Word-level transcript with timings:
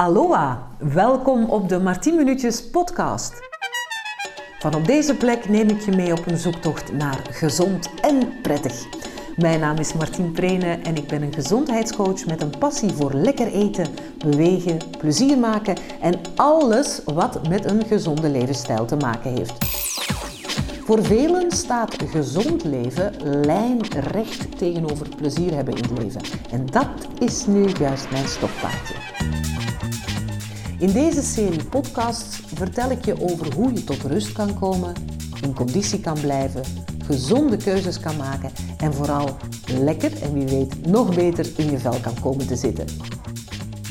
Aloha, 0.00 0.68
welkom 0.78 1.44
op 1.44 1.68
de 1.68 1.78
Martien 1.78 2.16
Minuutjes 2.16 2.70
podcast. 2.70 3.32
Van 4.58 4.74
op 4.74 4.84
deze 4.86 5.14
plek 5.14 5.48
neem 5.48 5.68
ik 5.68 5.80
je 5.80 5.90
mee 5.90 6.12
op 6.12 6.26
een 6.26 6.36
zoektocht 6.36 6.92
naar 6.92 7.26
gezond 7.30 7.90
en 8.00 8.40
prettig. 8.42 8.86
Mijn 9.36 9.60
naam 9.60 9.76
is 9.76 9.92
Martien 9.92 10.32
Prene 10.32 10.78
en 10.82 10.96
ik 10.96 11.06
ben 11.06 11.22
een 11.22 11.32
gezondheidscoach 11.32 12.26
met 12.26 12.42
een 12.42 12.58
passie 12.58 12.92
voor 12.92 13.14
lekker 13.14 13.46
eten, 13.46 13.86
bewegen, 14.18 14.78
plezier 14.98 15.38
maken 15.38 15.76
en 16.00 16.14
alles 16.36 17.00
wat 17.04 17.48
met 17.48 17.64
een 17.64 17.84
gezonde 17.84 18.28
levensstijl 18.28 18.84
te 18.84 18.96
maken 18.96 19.32
heeft. 19.32 19.54
Voor 20.84 21.04
velen 21.04 21.50
staat 21.50 21.96
gezond 22.10 22.64
leven 22.64 23.12
lijnrecht 23.44 24.58
tegenover 24.58 25.08
plezier 25.16 25.54
hebben 25.54 25.74
in 25.74 25.82
het 25.82 25.98
leven. 25.98 26.20
En 26.50 26.66
dat 26.66 26.88
is 27.18 27.46
nu 27.46 27.68
juist 27.78 28.10
mijn 28.10 28.28
stokpaardje. 28.28 28.94
In 30.80 30.92
deze 30.92 31.22
serie 31.22 31.64
podcasts 31.64 32.40
vertel 32.54 32.90
ik 32.90 33.04
je 33.04 33.22
over 33.22 33.54
hoe 33.54 33.72
je 33.72 33.84
tot 33.84 34.02
rust 34.02 34.32
kan 34.32 34.58
komen, 34.58 34.94
in 35.42 35.54
conditie 35.54 36.00
kan 36.00 36.20
blijven, 36.20 36.62
gezonde 37.04 37.56
keuzes 37.56 38.00
kan 38.00 38.16
maken 38.16 38.50
en 38.76 38.94
vooral 38.94 39.36
lekker 39.66 40.22
en 40.22 40.32
wie 40.32 40.46
weet 40.46 40.86
nog 40.86 41.14
beter 41.14 41.46
in 41.56 41.70
je 41.70 41.78
vel 41.78 42.00
kan 42.00 42.20
komen 42.20 42.46
te 42.46 42.56
zitten. 42.56 42.86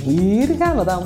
Hier 0.03 0.55
gaan 0.55 0.77
we 0.77 0.83
dan! 0.83 1.05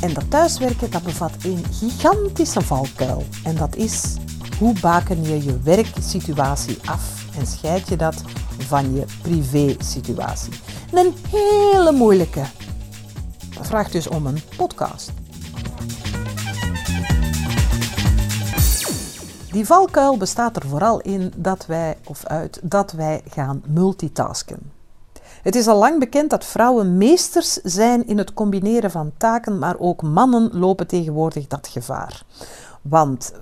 En 0.00 0.14
dat 0.14 0.30
thuiswerken 0.30 0.90
dat 0.90 1.02
bevat 1.02 1.32
een 1.42 1.64
gigantische 1.72 2.60
valkuil. 2.60 3.24
En 3.44 3.56
dat 3.56 3.76
is 3.76 4.16
hoe 4.58 4.74
baken 4.80 5.22
je 5.22 5.44
je 5.44 5.60
werksituatie 5.60 6.78
af 6.84 7.24
en 7.38 7.46
scheid 7.46 7.88
je 7.88 7.96
dat 7.96 8.22
van 8.58 8.94
je 8.94 9.04
privésituatie. 9.22 10.52
Een 10.92 11.14
hele 11.30 11.92
moeilijke. 11.92 12.44
Dat 13.54 13.66
vraagt 13.66 13.92
dus 13.92 14.08
om 14.08 14.26
een 14.26 14.38
podcast. 14.56 15.12
Die 19.52 19.66
valkuil 19.66 20.16
bestaat 20.16 20.56
er 20.56 20.68
vooral 20.68 21.00
in 21.00 21.32
dat 21.36 21.66
wij, 21.66 21.96
of 22.04 22.24
uit, 22.24 22.60
dat 22.62 22.92
wij 22.92 23.22
gaan 23.28 23.62
multitasken. 23.66 24.72
Het 25.42 25.54
is 25.54 25.66
al 25.66 25.78
lang 25.78 25.98
bekend 25.98 26.30
dat 26.30 26.44
vrouwen 26.44 26.96
meesters 26.96 27.52
zijn 27.52 28.06
in 28.06 28.18
het 28.18 28.34
combineren 28.34 28.90
van 28.90 29.12
taken, 29.16 29.58
maar 29.58 29.78
ook 29.78 30.02
mannen 30.02 30.50
lopen 30.52 30.86
tegenwoordig 30.86 31.46
dat 31.46 31.68
gevaar. 31.68 32.22
Want 32.82 33.32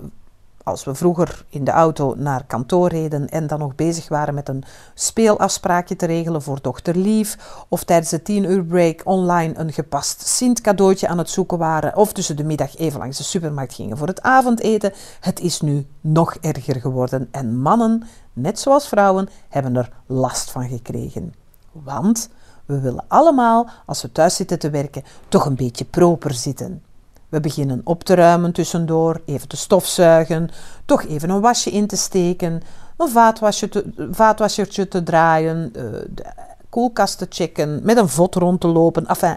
als 0.69 0.83
we 0.83 0.95
vroeger 0.95 1.45
in 1.49 1.63
de 1.63 1.71
auto 1.71 2.13
naar 2.17 2.45
kantoor 2.45 2.89
reden 2.89 3.29
en 3.29 3.47
dan 3.47 3.59
nog 3.59 3.75
bezig 3.75 4.07
waren 4.07 4.33
met 4.33 4.49
een 4.49 4.63
speelafspraakje 4.93 5.95
te 5.95 6.05
regelen 6.05 6.41
voor 6.41 6.59
dochter 6.61 6.97
Lief, 6.97 7.37
of 7.67 7.83
tijdens 7.83 8.09
de 8.09 8.21
10 8.21 8.43
uur 8.43 8.63
break 8.63 9.01
online 9.03 9.53
een 9.57 9.73
gepast 9.73 10.27
Sint 10.27 10.61
cadeautje 10.61 11.07
aan 11.07 11.17
het 11.17 11.29
zoeken 11.29 11.57
waren, 11.57 11.95
of 11.95 12.13
tussen 12.13 12.35
de 12.35 12.43
middag 12.43 12.77
even 12.77 12.99
langs 12.99 13.17
de 13.17 13.23
supermarkt 13.23 13.73
gingen 13.73 13.97
voor 13.97 14.07
het 14.07 14.21
avondeten, 14.21 14.93
het 15.19 15.39
is 15.39 15.61
nu 15.61 15.85
nog 16.01 16.35
erger 16.35 16.81
geworden 16.81 17.27
en 17.31 17.57
mannen, 17.57 18.03
net 18.33 18.59
zoals 18.59 18.87
vrouwen, 18.87 19.29
hebben 19.49 19.75
er 19.75 19.91
last 20.05 20.51
van 20.51 20.69
gekregen. 20.69 21.33
Want 21.71 22.29
we 22.65 22.79
willen 22.79 23.05
allemaal, 23.07 23.69
als 23.85 24.01
we 24.01 24.11
thuis 24.11 24.35
zitten 24.35 24.59
te 24.59 24.69
werken, 24.69 25.03
toch 25.27 25.45
een 25.45 25.55
beetje 25.55 25.85
proper 25.85 26.33
zitten. 26.33 26.83
We 27.29 27.39
beginnen 27.39 27.81
op 27.83 28.03
te 28.03 28.13
ruimen 28.13 28.51
tussendoor, 28.51 29.21
even 29.25 29.47
te 29.47 29.57
stofzuigen, 29.57 30.49
toch 30.85 31.03
even 31.03 31.29
een 31.29 31.41
wasje 31.41 31.69
in 31.69 31.87
te 31.87 31.95
steken, 31.95 32.61
een 32.97 33.09
vaatwasje 33.09 33.69
te, 33.69 33.85
vaatwassertje 34.11 34.87
te 34.87 35.03
draaien, 35.03 35.71
eh, 35.75 35.83
de 36.09 36.25
koelkast 36.69 37.17
te 37.17 37.25
checken, 37.29 37.79
met 37.83 37.97
een 37.97 38.09
vod 38.09 38.35
rond 38.35 38.59
te 38.59 38.67
lopen. 38.67 39.07
Enfin, 39.07 39.35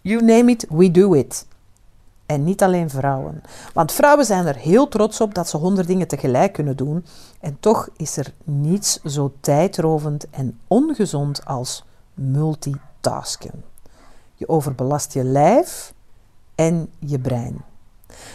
you 0.00 0.24
name 0.24 0.50
it, 0.50 0.66
we 0.68 0.90
do 0.90 1.12
it. 1.12 1.46
En 2.26 2.44
niet 2.44 2.62
alleen 2.62 2.90
vrouwen. 2.90 3.42
Want 3.72 3.92
vrouwen 3.92 4.26
zijn 4.26 4.46
er 4.46 4.56
heel 4.56 4.88
trots 4.88 5.20
op 5.20 5.34
dat 5.34 5.48
ze 5.48 5.56
honderd 5.56 5.86
dingen 5.86 6.08
tegelijk 6.08 6.52
kunnen 6.52 6.76
doen. 6.76 7.04
En 7.40 7.56
toch 7.60 7.88
is 7.96 8.16
er 8.16 8.32
niets 8.44 9.02
zo 9.02 9.32
tijdrovend 9.40 10.30
en 10.30 10.58
ongezond 10.68 11.44
als 11.44 11.84
multitasken. 12.14 13.64
Je 14.34 14.48
overbelast 14.48 15.12
je 15.12 15.24
lijf 15.24 15.93
en 16.54 16.90
je 16.98 17.18
brein. 17.18 17.64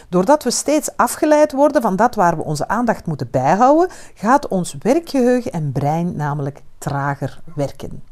Doordat 0.08 0.44
we 0.44 0.50
steeds 0.50 0.96
afgeleid 0.96 1.52
worden 1.52 1.82
van 1.82 1.96
dat 1.96 2.14
waar 2.14 2.36
we 2.36 2.44
onze 2.44 2.68
aandacht 2.68 3.06
moeten 3.06 3.30
bijhouden, 3.30 3.88
gaat 4.14 4.48
ons 4.48 4.76
werkgeheugen 4.78 5.52
en 5.52 5.72
brein 5.72 6.16
namelijk 6.16 6.62
trager 6.78 7.40
werken. 7.54 8.02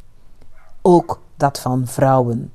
Ook 0.82 1.20
dat 1.36 1.60
van 1.60 1.86
vrouwen. 1.86 2.52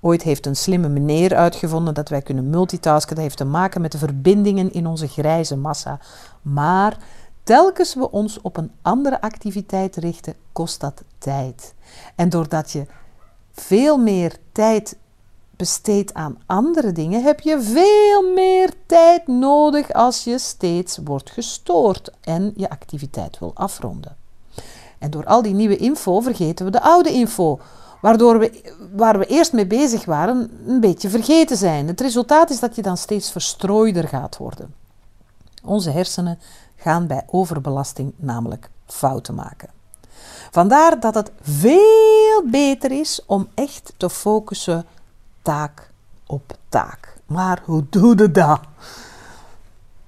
Ooit 0.00 0.22
heeft 0.22 0.46
een 0.46 0.56
slimme 0.56 0.88
meneer 0.88 1.36
uitgevonden 1.36 1.94
dat 1.94 2.08
wij 2.08 2.22
kunnen 2.22 2.50
multitasken. 2.50 3.14
Dat 3.14 3.24
heeft 3.24 3.36
te 3.36 3.44
maken 3.44 3.80
met 3.80 3.92
de 3.92 3.98
verbindingen 3.98 4.72
in 4.72 4.86
onze 4.86 5.08
grijze 5.08 5.56
massa. 5.56 5.98
Maar 6.42 6.96
telkens 7.42 7.94
we 7.94 8.10
ons 8.10 8.40
op 8.40 8.56
een 8.56 8.70
andere 8.82 9.20
activiteit 9.20 9.96
richten, 9.96 10.34
kost 10.52 10.80
dat 10.80 11.02
tijd. 11.18 11.74
En 12.14 12.28
doordat 12.28 12.70
je 12.70 12.86
veel 13.52 13.98
meer 13.98 14.36
tijd 14.52 14.96
besteedt 15.58 16.14
aan 16.14 16.38
andere 16.46 16.92
dingen, 16.92 17.22
heb 17.22 17.40
je 17.40 17.60
veel 17.60 18.32
meer 18.34 18.72
tijd 18.86 19.26
nodig 19.26 19.92
als 19.92 20.24
je 20.24 20.38
steeds 20.38 20.98
wordt 21.04 21.30
gestoord 21.30 22.10
en 22.20 22.52
je 22.56 22.70
activiteit 22.70 23.38
wil 23.38 23.50
afronden. 23.54 24.16
En 24.98 25.10
door 25.10 25.24
al 25.24 25.42
die 25.42 25.54
nieuwe 25.54 25.76
info 25.76 26.20
vergeten 26.20 26.64
we 26.64 26.70
de 26.70 26.80
oude 26.80 27.12
info 27.12 27.60
waardoor 28.00 28.38
we 28.38 28.74
waar 28.94 29.18
we 29.18 29.26
eerst 29.26 29.52
mee 29.52 29.66
bezig 29.66 30.04
waren 30.04 30.50
een 30.66 30.80
beetje 30.80 31.08
vergeten 31.08 31.56
zijn. 31.56 31.86
Het 31.86 32.00
resultaat 32.00 32.50
is 32.50 32.60
dat 32.60 32.76
je 32.76 32.82
dan 32.82 32.96
steeds 32.96 33.30
verstrooider 33.30 34.08
gaat 34.08 34.36
worden. 34.36 34.74
Onze 35.64 35.90
hersenen 35.90 36.38
gaan 36.76 37.06
bij 37.06 37.22
overbelasting 37.26 38.12
namelijk 38.16 38.70
fouten 38.86 39.34
maken. 39.34 39.70
Vandaar 40.50 41.00
dat 41.00 41.14
het 41.14 41.30
veel 41.40 42.42
beter 42.50 42.90
is 42.90 43.20
om 43.26 43.48
echt 43.54 43.92
te 43.96 44.10
focussen 44.10 44.86
taak 45.48 45.90
op 46.26 46.56
taak. 46.68 47.20
Maar 47.26 47.62
hoe 47.64 47.84
doe 47.90 48.16
je 48.16 48.30
dat? 48.30 48.60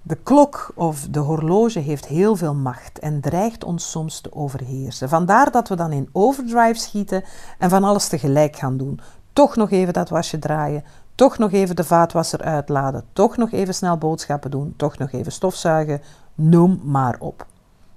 De 0.03 0.15
klok 0.15 0.73
of 0.75 1.07
de 1.11 1.19
horloge 1.19 1.79
heeft 1.79 2.07
heel 2.07 2.37
veel 2.37 2.55
macht 2.55 2.99
en 2.99 3.21
dreigt 3.21 3.65
ons 3.65 3.91
soms 3.91 4.21
te 4.21 4.35
overheersen. 4.35 5.09
Vandaar 5.09 5.51
dat 5.51 5.69
we 5.69 5.75
dan 5.75 5.93
in 5.93 6.09
overdrive 6.13 6.81
schieten 6.81 7.25
en 7.59 7.71
van 7.71 7.85
alles 7.85 8.09
tegelijk 8.09 8.57
gaan 8.57 8.77
doen. 8.77 9.01
Toch 9.33 9.57
nog 9.57 9.71
even 9.71 9.93
dat 9.93 10.09
wasje 10.09 10.39
draaien, 10.39 10.85
toch 11.15 11.39
nog 11.39 11.53
even 11.53 11.77
de 11.77 11.85
vaatwasser 11.85 12.43
uitladen, 12.43 13.05
toch 13.13 13.37
nog 13.37 13.53
even 13.53 13.75
snel 13.75 13.97
boodschappen 13.97 14.51
doen, 14.51 14.75
toch 14.77 14.99
nog 14.99 15.13
even 15.13 15.33
stofzuigen, 15.33 16.01
noem 16.35 16.81
maar 16.85 17.17
op. 17.19 17.47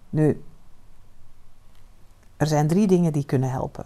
Nu, 0.09 0.44
er 2.38 2.48
zijn 2.48 2.68
drie 2.68 2.88
dingen 2.88 3.14
die 3.14 3.26
kunnen 3.26 3.52
helpen: 3.52 3.86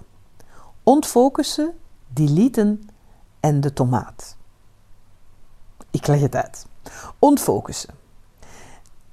ontfocussen, 0.84 1.74
deleten 2.08 2.90
en 3.40 3.62
de 3.62 3.74
tomaat. 3.74 4.38
Ik 5.92 6.08
leg 6.08 6.20
het 6.20 6.36
uit. 6.36 6.66
Ontfocussen. 7.20 7.94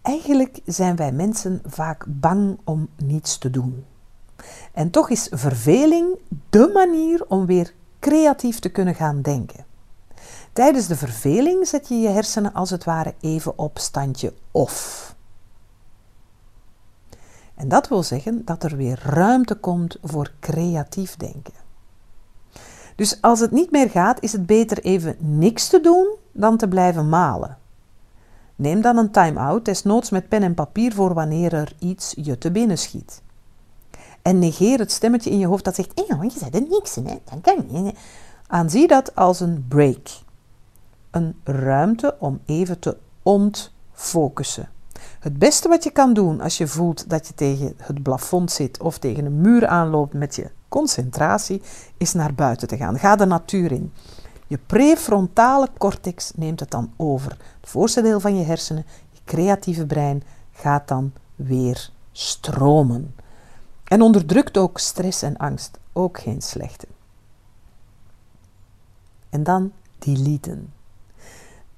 Eigenlijk 0.02 0.60
zijn 0.64 0.96
wij 0.96 1.12
mensen 1.12 1.62
vaak 1.66 2.04
bang 2.08 2.58
om 2.64 2.88
niets 2.96 3.38
te 3.38 3.50
doen. 3.50 3.84
En 4.72 4.90
toch 4.90 5.10
is 5.10 5.28
verveling 5.30 6.18
de 6.50 6.70
manier 6.74 7.24
om 7.28 7.46
weer 7.46 7.74
creatief 8.00 8.58
te 8.58 8.68
kunnen 8.68 8.94
gaan 8.94 9.22
denken. 9.22 9.64
Tijdens 10.52 10.86
de 10.86 10.96
verveling 10.96 11.66
zet 11.66 11.88
je 11.88 11.94
je 11.94 12.08
hersenen 12.08 12.52
als 12.52 12.70
het 12.70 12.84
ware 12.84 13.14
even 13.20 13.58
op 13.58 13.78
standje 13.78 14.34
off. 14.50 15.14
En 17.54 17.68
dat 17.68 17.88
wil 17.88 18.02
zeggen 18.02 18.44
dat 18.44 18.62
er 18.62 18.76
weer 18.76 19.00
ruimte 19.04 19.54
komt 19.54 19.98
voor 20.02 20.32
creatief 20.40 21.16
denken. 21.16 21.63
Dus 22.94 23.20
als 23.20 23.40
het 23.40 23.50
niet 23.50 23.70
meer 23.70 23.90
gaat, 23.90 24.22
is 24.22 24.32
het 24.32 24.46
beter 24.46 24.78
even 24.78 25.16
niks 25.18 25.68
te 25.68 25.80
doen 25.80 26.14
dan 26.32 26.56
te 26.56 26.68
blijven 26.68 27.08
malen. 27.08 27.58
Neem 28.56 28.80
dan 28.80 28.96
een 28.96 29.10
time-out, 29.10 29.64
desnoods 29.64 30.10
met 30.10 30.28
pen 30.28 30.42
en 30.42 30.54
papier 30.54 30.92
voor 30.92 31.14
wanneer 31.14 31.52
er 31.52 31.72
iets 31.78 32.14
je 32.16 32.38
te 32.38 32.50
binnen 32.50 32.78
schiet. 32.78 33.22
En 34.22 34.38
negeer 34.38 34.78
het 34.78 34.92
stemmetje 34.92 35.30
in 35.30 35.38
je 35.38 35.46
hoofd 35.46 35.64
dat 35.64 35.74
zegt: 35.74 35.94
"Eh, 35.94 36.22
je 36.22 36.38
zei 36.38 36.50
er 36.50 36.66
niks 36.68 36.96
in, 36.96 37.06
hè? 37.06 37.18
Dat 37.24 37.40
kan 37.40 37.66
niet." 37.68 37.96
Aanzie 38.46 38.86
dat 38.86 39.14
als 39.14 39.40
een 39.40 39.64
break. 39.68 40.08
Een 41.10 41.36
ruimte 41.44 42.16
om 42.18 42.40
even 42.46 42.78
te 42.78 42.96
ontfocussen. 43.22 44.68
Het 45.20 45.38
beste 45.38 45.68
wat 45.68 45.84
je 45.84 45.90
kan 45.90 46.12
doen 46.12 46.40
als 46.40 46.58
je 46.58 46.66
voelt 46.66 47.10
dat 47.10 47.26
je 47.26 47.34
tegen 47.34 47.74
het 47.76 48.02
plafond 48.02 48.50
zit 48.50 48.80
of 48.80 48.98
tegen 48.98 49.24
een 49.24 49.40
muur 49.40 49.66
aanloopt 49.66 50.12
met 50.12 50.36
je 50.36 50.50
concentratie, 50.74 51.62
is 51.96 52.12
naar 52.12 52.34
buiten 52.34 52.68
te 52.68 52.76
gaan. 52.76 52.98
Ga 52.98 53.16
de 53.16 53.24
natuur 53.24 53.72
in. 53.72 53.92
Je 54.46 54.58
prefrontale 54.66 55.68
cortex 55.78 56.32
neemt 56.34 56.60
het 56.60 56.70
dan 56.70 56.92
over. 56.96 57.30
Het 57.60 57.70
voorste 57.70 58.02
deel 58.02 58.20
van 58.20 58.36
je 58.36 58.44
hersenen, 58.44 58.86
je 59.10 59.20
creatieve 59.24 59.86
brein, 59.86 60.22
gaat 60.52 60.88
dan 60.88 61.12
weer 61.36 61.90
stromen. 62.12 63.14
En 63.84 64.02
onderdrukt 64.02 64.56
ook 64.56 64.78
stress 64.78 65.22
en 65.22 65.36
angst. 65.36 65.78
Ook 65.92 66.20
geen 66.20 66.42
slechte. 66.42 66.86
En 69.30 69.42
dan 69.42 69.72
deleten. 69.98 70.72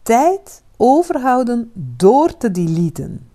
Tijd 0.02 0.62
overhouden 0.76 1.70
door 1.75 2.37
te 2.37 2.50
deleten. 2.50 3.28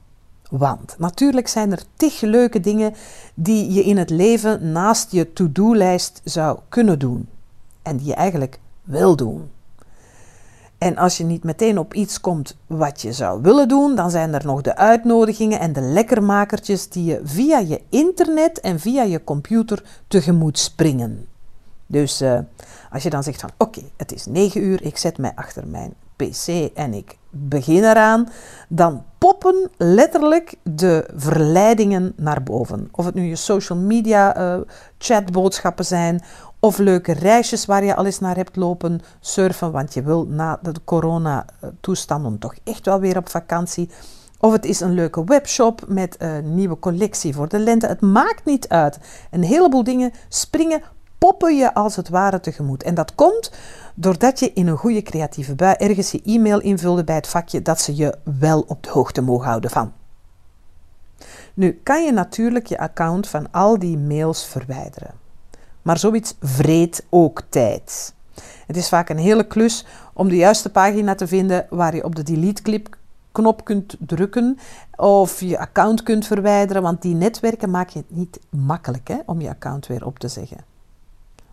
Want 0.51 0.95
natuurlijk 0.97 1.47
zijn 1.47 1.71
er 1.71 1.83
tig 1.95 2.21
leuke 2.21 2.59
dingen 2.59 2.93
die 3.33 3.71
je 3.73 3.83
in 3.83 3.97
het 3.97 4.09
leven 4.09 4.71
naast 4.71 5.11
je 5.11 5.33
to-do-lijst 5.33 6.21
zou 6.23 6.59
kunnen 6.69 6.99
doen. 6.99 7.29
En 7.81 7.97
die 7.97 8.07
je 8.07 8.13
eigenlijk 8.13 8.59
wil 8.83 9.15
doen. 9.15 9.49
En 10.77 10.97
als 10.97 11.17
je 11.17 11.23
niet 11.23 11.43
meteen 11.43 11.77
op 11.77 11.93
iets 11.93 12.21
komt 12.21 12.57
wat 12.67 13.01
je 13.01 13.13
zou 13.13 13.41
willen 13.41 13.67
doen, 13.67 13.95
dan 13.95 14.11
zijn 14.11 14.33
er 14.33 14.45
nog 14.45 14.61
de 14.61 14.75
uitnodigingen 14.75 15.59
en 15.59 15.73
de 15.73 15.81
lekkermakertjes 15.81 16.89
die 16.89 17.03
je 17.03 17.21
via 17.23 17.59
je 17.59 17.81
internet 17.89 18.59
en 18.59 18.79
via 18.79 19.03
je 19.03 19.23
computer 19.23 19.83
tegemoet 20.07 20.59
springen. 20.59 21.27
Dus 21.85 22.21
uh, 22.21 22.39
als 22.91 23.03
je 23.03 23.09
dan 23.09 23.23
zegt 23.23 23.41
van 23.41 23.51
oké, 23.57 23.81
het 23.97 24.11
is 24.11 24.25
9 24.25 24.63
uur, 24.63 24.83
ik 24.83 24.97
zet 24.97 25.17
mij 25.17 25.31
achter 25.35 25.67
mijn 25.67 25.93
en 26.73 26.93
ik 26.93 27.17
begin 27.29 27.83
eraan, 27.83 28.29
dan 28.69 29.03
poppen 29.17 29.69
letterlijk 29.77 30.55
de 30.63 31.09
verleidingen 31.15 32.13
naar 32.15 32.43
boven. 32.43 32.87
Of 32.91 33.05
het 33.05 33.13
nu 33.13 33.23
je 33.23 33.35
social 33.35 33.77
media 33.77 34.37
uh, 34.37 34.61
chatboodschappen 34.97 35.85
zijn, 35.85 36.23
of 36.59 36.77
leuke 36.77 37.11
reisjes 37.11 37.65
waar 37.65 37.83
je 37.83 37.95
al 37.95 38.05
eens 38.05 38.19
naar 38.19 38.35
hebt 38.35 38.55
lopen 38.55 39.01
surfen, 39.19 39.71
want 39.71 39.93
je 39.93 40.03
wil 40.03 40.25
na 40.25 40.59
de 40.61 40.73
corona-toestanden 40.85 42.39
toch 42.39 42.55
echt 42.63 42.85
wel 42.85 42.99
weer 42.99 43.17
op 43.17 43.29
vakantie. 43.29 43.89
Of 44.39 44.51
het 44.51 44.65
is 44.65 44.79
een 44.79 44.93
leuke 44.93 45.23
webshop 45.23 45.83
met 45.87 46.15
een 46.19 46.55
nieuwe 46.55 46.79
collectie 46.79 47.33
voor 47.33 47.47
de 47.47 47.59
lente. 47.59 47.87
Het 47.87 48.01
maakt 48.01 48.45
niet 48.45 48.69
uit. 48.69 48.99
Een 49.31 49.43
heleboel 49.43 49.83
dingen 49.83 50.11
springen, 50.29 50.81
poppen 51.17 51.57
je 51.57 51.73
als 51.73 51.95
het 51.95 52.09
ware 52.09 52.39
tegemoet. 52.39 52.83
En 52.83 52.95
dat 52.95 53.15
komt 53.15 53.51
doordat 53.95 54.39
je 54.39 54.53
in 54.53 54.67
een 54.67 54.77
goede 54.77 55.01
creatieve 55.01 55.55
bui 55.55 55.75
ergens 55.77 56.11
je 56.11 56.21
e-mail 56.25 56.59
invulde 56.59 57.03
bij 57.03 57.15
het 57.15 57.27
vakje 57.27 57.61
dat 57.61 57.81
ze 57.81 57.95
je 57.95 58.17
wel 58.39 58.61
op 58.67 58.83
de 58.83 58.89
hoogte 58.89 59.21
mogen 59.21 59.47
houden 59.47 59.69
van. 59.69 59.93
Nu 61.53 61.79
kan 61.83 62.03
je 62.03 62.11
natuurlijk 62.11 62.67
je 62.67 62.77
account 62.77 63.27
van 63.27 63.51
al 63.51 63.79
die 63.79 63.97
mails 63.97 64.45
verwijderen. 64.45 65.13
Maar 65.81 65.97
zoiets 65.97 66.35
vreet 66.39 67.05
ook 67.09 67.41
tijd. 67.49 68.13
Het 68.67 68.77
is 68.77 68.89
vaak 68.89 69.09
een 69.09 69.17
hele 69.17 69.47
klus 69.47 69.85
om 70.13 70.29
de 70.29 70.35
juiste 70.35 70.69
pagina 70.69 71.15
te 71.15 71.27
vinden 71.27 71.65
waar 71.69 71.95
je 71.95 72.03
op 72.03 72.15
de 72.15 72.23
delete 72.23 72.81
knop 73.31 73.65
kunt 73.65 73.95
drukken 73.99 74.57
of 74.95 75.39
je 75.39 75.59
account 75.59 76.03
kunt 76.03 76.27
verwijderen, 76.27 76.81
want 76.81 77.01
die 77.01 77.15
netwerken 77.15 77.69
maak 77.69 77.89
je 77.89 77.99
het 77.99 78.17
niet 78.17 78.39
makkelijk 78.49 79.07
hè, 79.07 79.17
om 79.25 79.41
je 79.41 79.49
account 79.49 79.87
weer 79.87 80.05
op 80.05 80.19
te 80.19 80.27
zeggen. 80.27 80.70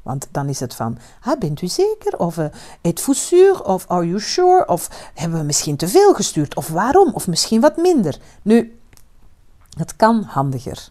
Want 0.08 0.28
dan 0.30 0.48
is 0.48 0.60
het 0.60 0.74
van, 0.74 0.98
bent 1.38 1.62
u 1.62 1.66
zeker? 1.66 2.18
Of 2.18 2.36
uh, 2.36 2.44
êtes-vous 2.82 3.26
sûr? 3.26 3.64
Of 3.64 3.84
are 3.88 4.06
you 4.06 4.20
sure? 4.20 4.66
Of 4.66 5.10
hebben 5.14 5.38
we 5.38 5.44
misschien 5.44 5.76
te 5.76 5.88
veel 5.88 6.14
gestuurd? 6.14 6.56
Of 6.56 6.68
waarom? 6.68 7.12
Of 7.12 7.26
misschien 7.26 7.60
wat 7.60 7.76
minder? 7.76 8.18
Nu, 8.42 8.78
het 9.76 9.96
kan 9.96 10.22
handiger. 10.22 10.88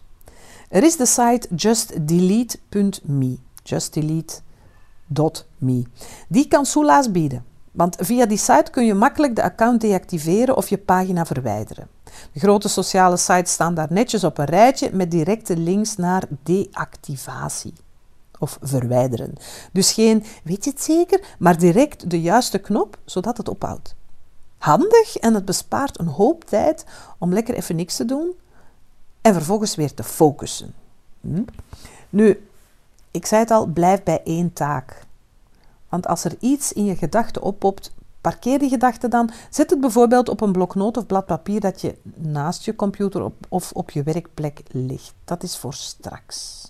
Er 0.68 0.82
is 0.82 0.96
de 0.96 1.06
site 1.06 1.48
justdelete.me. 1.54 3.38
Justdelete.me. 3.62 5.82
Die 6.28 6.48
kan 6.48 6.66
soelaas 6.66 7.10
bieden. 7.10 7.44
Want 7.72 7.96
via 8.00 8.26
die 8.26 8.38
site 8.38 8.70
kun 8.70 8.86
je 8.86 8.94
makkelijk 8.94 9.36
de 9.36 9.42
account 9.42 9.80
deactiveren 9.80 10.56
of 10.56 10.68
je 10.68 10.78
pagina 10.78 11.26
verwijderen. 11.26 11.88
De 12.32 12.40
grote 12.40 12.68
sociale 12.68 13.16
sites 13.16 13.52
staan 13.52 13.74
daar 13.74 13.88
netjes 13.90 14.24
op 14.24 14.38
een 14.38 14.44
rijtje 14.44 14.90
met 14.92 15.10
directe 15.10 15.56
links 15.56 15.96
naar 15.96 16.24
deactivatie 16.42 17.72
of 18.38 18.58
verwijderen. 18.62 19.34
Dus 19.72 19.92
geen 19.92 20.24
weet 20.44 20.64
je 20.64 20.70
het 20.70 20.82
zeker, 20.82 21.34
maar 21.38 21.58
direct 21.58 22.10
de 22.10 22.20
juiste 22.20 22.58
knop 22.58 22.98
zodat 23.04 23.36
het 23.36 23.48
ophoudt. 23.48 23.94
Handig 24.58 25.16
en 25.16 25.34
het 25.34 25.44
bespaart 25.44 25.98
een 25.98 26.06
hoop 26.06 26.44
tijd 26.44 26.84
om 27.18 27.32
lekker 27.32 27.54
even 27.54 27.76
niks 27.76 27.96
te 27.96 28.04
doen 28.04 28.34
en 29.20 29.34
vervolgens 29.34 29.74
weer 29.74 29.94
te 29.94 30.04
focussen. 30.04 30.74
Hm? 31.20 31.42
Nu, 32.10 32.48
ik 33.10 33.26
zei 33.26 33.40
het 33.40 33.50
al, 33.50 33.66
blijf 33.66 34.02
bij 34.02 34.20
één 34.24 34.52
taak. 34.52 35.06
Want 35.88 36.06
als 36.06 36.24
er 36.24 36.36
iets 36.40 36.72
in 36.72 36.84
je 36.84 36.96
gedachten 36.96 37.42
oppopt, 37.42 37.92
parkeer 38.20 38.58
die 38.58 38.68
gedachte 38.68 39.08
dan. 39.08 39.30
Zet 39.50 39.70
het 39.70 39.80
bijvoorbeeld 39.80 40.28
op 40.28 40.40
een 40.40 40.52
bloknoot 40.52 40.96
of 40.96 41.06
blad 41.06 41.26
papier 41.26 41.60
dat 41.60 41.80
je 41.80 41.96
naast 42.14 42.64
je 42.64 42.76
computer 42.76 43.30
of 43.48 43.72
op 43.72 43.90
je 43.90 44.02
werkplek 44.02 44.60
ligt. 44.70 45.14
Dat 45.24 45.42
is 45.42 45.56
voor 45.56 45.74
straks. 45.74 46.67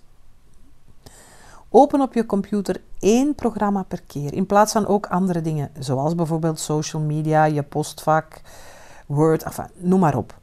Open 1.70 2.00
op 2.00 2.14
je 2.14 2.26
computer 2.26 2.80
één 2.98 3.34
programma 3.34 3.82
per 3.82 4.02
keer, 4.02 4.34
in 4.34 4.46
plaats 4.46 4.72
van 4.72 4.86
ook 4.86 5.06
andere 5.06 5.40
dingen, 5.40 5.70
zoals 5.78 6.14
bijvoorbeeld 6.14 6.60
social 6.60 7.02
media, 7.02 7.44
je 7.44 7.62
postvak, 7.62 8.40
Word, 9.06 9.42
enfin, 9.42 9.66
noem 9.76 10.00
maar 10.00 10.16
op. 10.16 10.38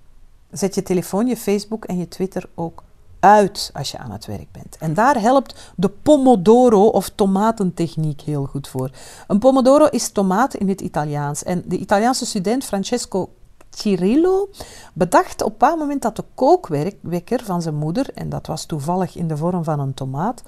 Zet 0.51 0.75
je 0.75 0.83
telefoon, 0.83 1.27
je 1.27 1.37
Facebook 1.37 1.85
en 1.85 1.97
je 1.97 2.07
Twitter 2.07 2.49
ook 2.55 2.83
uit 3.19 3.69
als 3.73 3.91
je 3.91 3.97
aan 3.97 4.11
het 4.11 4.25
werk 4.25 4.51
bent. 4.51 4.77
En 4.79 4.93
daar 4.93 5.21
helpt 5.21 5.73
de 5.75 5.89
pomodoro 5.89 6.87
of 6.87 7.09
tomatentechniek 7.09 8.21
heel 8.21 8.45
goed 8.45 8.67
voor. 8.67 8.89
Een 9.27 9.39
pomodoro 9.39 9.85
is 9.85 10.09
tomaat 10.09 10.53
in 10.53 10.69
het 10.69 10.81
Italiaans. 10.81 11.43
En 11.43 11.63
de 11.65 11.77
Italiaanse 11.77 12.25
student 12.25 12.63
Francesco 12.63 13.29
Cirillo 13.69 14.49
bedacht 14.93 15.41
op 15.41 15.51
een 15.51 15.57
bepaald 15.57 15.79
moment 15.79 16.01
dat 16.01 16.15
de 16.15 16.23
kookwekker 16.35 17.43
van 17.43 17.61
zijn 17.61 17.75
moeder, 17.75 18.09
en 18.13 18.29
dat 18.29 18.47
was 18.47 18.65
toevallig 18.65 19.15
in 19.15 19.27
de 19.27 19.37
vorm 19.37 19.63
van 19.63 19.79
een 19.79 19.93
tomaat, 19.93 20.43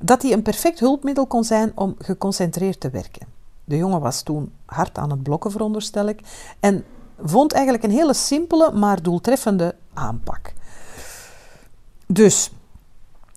dat 0.00 0.22
hij 0.22 0.32
een 0.32 0.42
perfect 0.42 0.80
hulpmiddel 0.80 1.26
kon 1.26 1.44
zijn 1.44 1.72
om 1.74 1.94
geconcentreerd 1.98 2.80
te 2.80 2.90
werken. 2.90 3.26
De 3.64 3.76
jongen 3.76 4.00
was 4.00 4.22
toen 4.22 4.52
hard 4.64 4.98
aan 4.98 5.10
het 5.10 5.22
blokken, 5.22 5.50
veronderstel 5.50 6.08
ik, 6.08 6.20
en 6.60 6.84
vond 7.22 7.52
eigenlijk 7.52 7.84
een 7.84 7.90
hele 7.90 8.14
simpele, 8.14 8.72
maar 8.72 9.02
doeltreffende 9.02 9.74
aanpak. 9.94 10.52
Dus, 12.06 12.50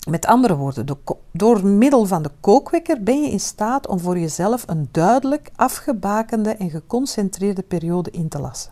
met 0.10 0.26
andere 0.26 0.56
woorden, 0.56 0.98
door 1.32 1.66
middel 1.66 2.06
van 2.06 2.22
de 2.22 2.32
kookwekker 2.40 3.04
ben 3.04 3.22
je 3.22 3.30
in 3.30 3.40
staat 3.40 3.88
om 3.88 4.00
voor 4.00 4.20
jezelf 4.20 4.64
een 4.68 4.90
duidelijk 4.92 5.52
afgebakende 5.56 6.50
en 6.50 6.70
geconcentreerde 6.70 7.62
periode 7.62 8.12
in 8.12 8.28
te 8.28 8.40
lassen. 8.40 8.72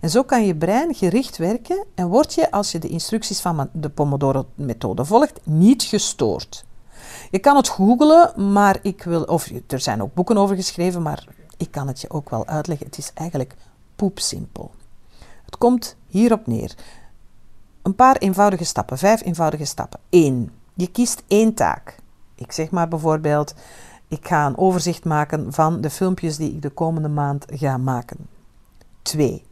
En 0.00 0.10
zo 0.10 0.22
kan 0.22 0.46
je 0.46 0.56
brein 0.56 0.94
gericht 0.94 1.36
werken 1.36 1.84
en 1.94 2.08
word 2.08 2.34
je, 2.34 2.50
als 2.50 2.72
je 2.72 2.78
de 2.78 2.88
instructies 2.88 3.40
van 3.40 3.68
de 3.72 3.88
Pomodoro-methode 3.88 5.04
volgt, 5.04 5.40
niet 5.44 5.82
gestoord. 5.82 6.64
Je 7.30 7.38
kan 7.38 7.56
het 7.56 7.68
googlen, 7.68 8.52
maar 8.52 8.78
ik 8.82 9.02
wil, 9.02 9.22
of 9.22 9.50
er 9.66 9.80
zijn 9.80 10.02
ook 10.02 10.14
boeken 10.14 10.36
over 10.36 10.56
geschreven, 10.56 11.02
maar 11.02 11.26
ik 11.56 11.70
kan 11.70 11.88
het 11.88 12.00
je 12.00 12.10
ook 12.10 12.30
wel 12.30 12.46
uitleggen. 12.46 12.86
Het 12.86 12.98
is 12.98 13.10
eigenlijk 13.14 13.54
poepsimpel. 13.96 14.70
Het 15.44 15.58
komt 15.58 15.96
hierop 16.06 16.46
neer. 16.46 16.74
Een 17.82 17.94
paar 17.94 18.16
eenvoudige 18.16 18.64
stappen, 18.64 18.98
vijf 18.98 19.22
eenvoudige 19.22 19.64
stappen. 19.64 20.00
1. 20.08 20.52
Je 20.74 20.86
kiest 20.86 21.22
één 21.26 21.54
taak. 21.54 21.96
Ik 22.34 22.52
zeg 22.52 22.70
maar 22.70 22.88
bijvoorbeeld, 22.88 23.54
ik 24.08 24.26
ga 24.26 24.46
een 24.46 24.58
overzicht 24.58 25.04
maken 25.04 25.52
van 25.52 25.80
de 25.80 25.90
filmpjes 25.90 26.36
die 26.36 26.52
ik 26.52 26.62
de 26.62 26.70
komende 26.70 27.08
maand 27.08 27.44
ga 27.50 27.76
maken. 27.76 28.28
2. 29.02 29.44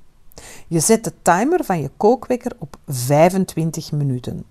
Je 0.68 0.80
zet 0.80 1.04
de 1.04 1.12
timer 1.22 1.64
van 1.64 1.80
je 1.80 1.90
kookwekker 1.96 2.52
op 2.58 2.76
25 2.86 3.92
minuten. 3.92 4.44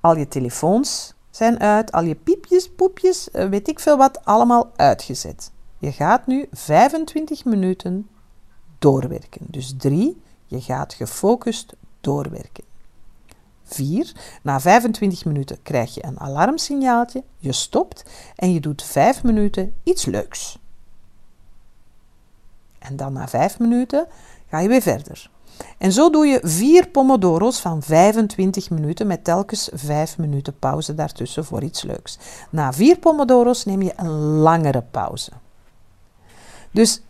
Al 0.00 0.16
je 0.16 0.28
telefoons 0.28 1.14
zijn 1.38 1.60
uit, 1.60 1.92
al 1.92 2.02
je 2.02 2.14
piepjes, 2.14 2.70
poepjes, 2.70 3.30
eh, 3.30 3.48
weet 3.48 3.68
ik 3.68 3.80
veel 3.80 3.96
wat, 3.96 4.24
allemaal 4.24 4.72
uitgezet. 4.76 5.50
Je 5.78 5.92
gaat 5.92 6.26
nu 6.26 6.46
25 6.52 7.44
minuten 7.44 8.08
doorwerken. 8.78 9.46
Dus 9.46 9.74
3. 9.76 10.22
Je 10.46 10.60
gaat 10.60 10.94
gefocust 10.94 11.74
doorwerken. 12.00 12.64
4. 13.64 14.12
Na 14.42 14.60
25 14.60 15.24
minuten 15.24 15.62
krijg 15.62 15.94
je 15.94 16.04
een 16.04 16.20
alarmsignaaltje, 16.20 17.24
je 17.38 17.52
stopt 17.52 18.04
en 18.36 18.52
je 18.52 18.60
doet 18.60 18.82
5 18.82 19.22
minuten 19.22 19.74
iets 19.82 20.04
leuks. 20.04 20.58
En 22.78 22.96
dan 22.96 23.12
na 23.12 23.28
5 23.28 23.58
minuten 23.58 24.06
ga 24.48 24.58
je 24.58 24.68
weer 24.68 24.82
verder. 24.82 25.30
En 25.78 25.92
zo 25.92 26.10
doe 26.10 26.26
je 26.26 26.40
vier 26.42 26.88
pomodoro's 26.88 27.60
van 27.60 27.82
25 27.82 28.70
minuten 28.70 29.06
met 29.06 29.24
telkens 29.24 29.68
5 29.72 30.18
minuten 30.18 30.58
pauze 30.58 30.94
daartussen 30.94 31.44
voor 31.44 31.62
iets 31.62 31.82
leuks. 31.82 32.18
Na 32.50 32.72
vier 32.72 32.98
pomodoro's 32.98 33.64
neem 33.64 33.82
je 33.82 33.92
een 33.96 34.10
langere 34.18 34.82
pauze. 34.90 35.30
Dus 36.70 37.02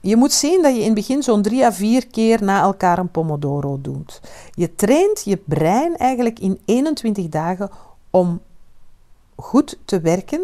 je 0.00 0.16
moet 0.16 0.32
zien 0.32 0.62
dat 0.62 0.74
je 0.74 0.80
in 0.80 0.84
het 0.84 0.94
begin 0.94 1.22
zo'n 1.22 1.42
drie 1.42 1.64
à 1.64 1.72
vier 1.72 2.06
keer 2.06 2.42
na 2.42 2.60
elkaar 2.60 2.98
een 2.98 3.10
pomodoro 3.10 3.78
doet. 3.80 4.20
Je 4.54 4.74
traint 4.74 5.22
je 5.24 5.36
brein 5.36 5.96
eigenlijk 5.96 6.38
in 6.38 6.60
21 6.64 7.28
dagen 7.28 7.70
om 8.10 8.40
goed 9.36 9.78
te 9.84 10.00
werken. 10.00 10.40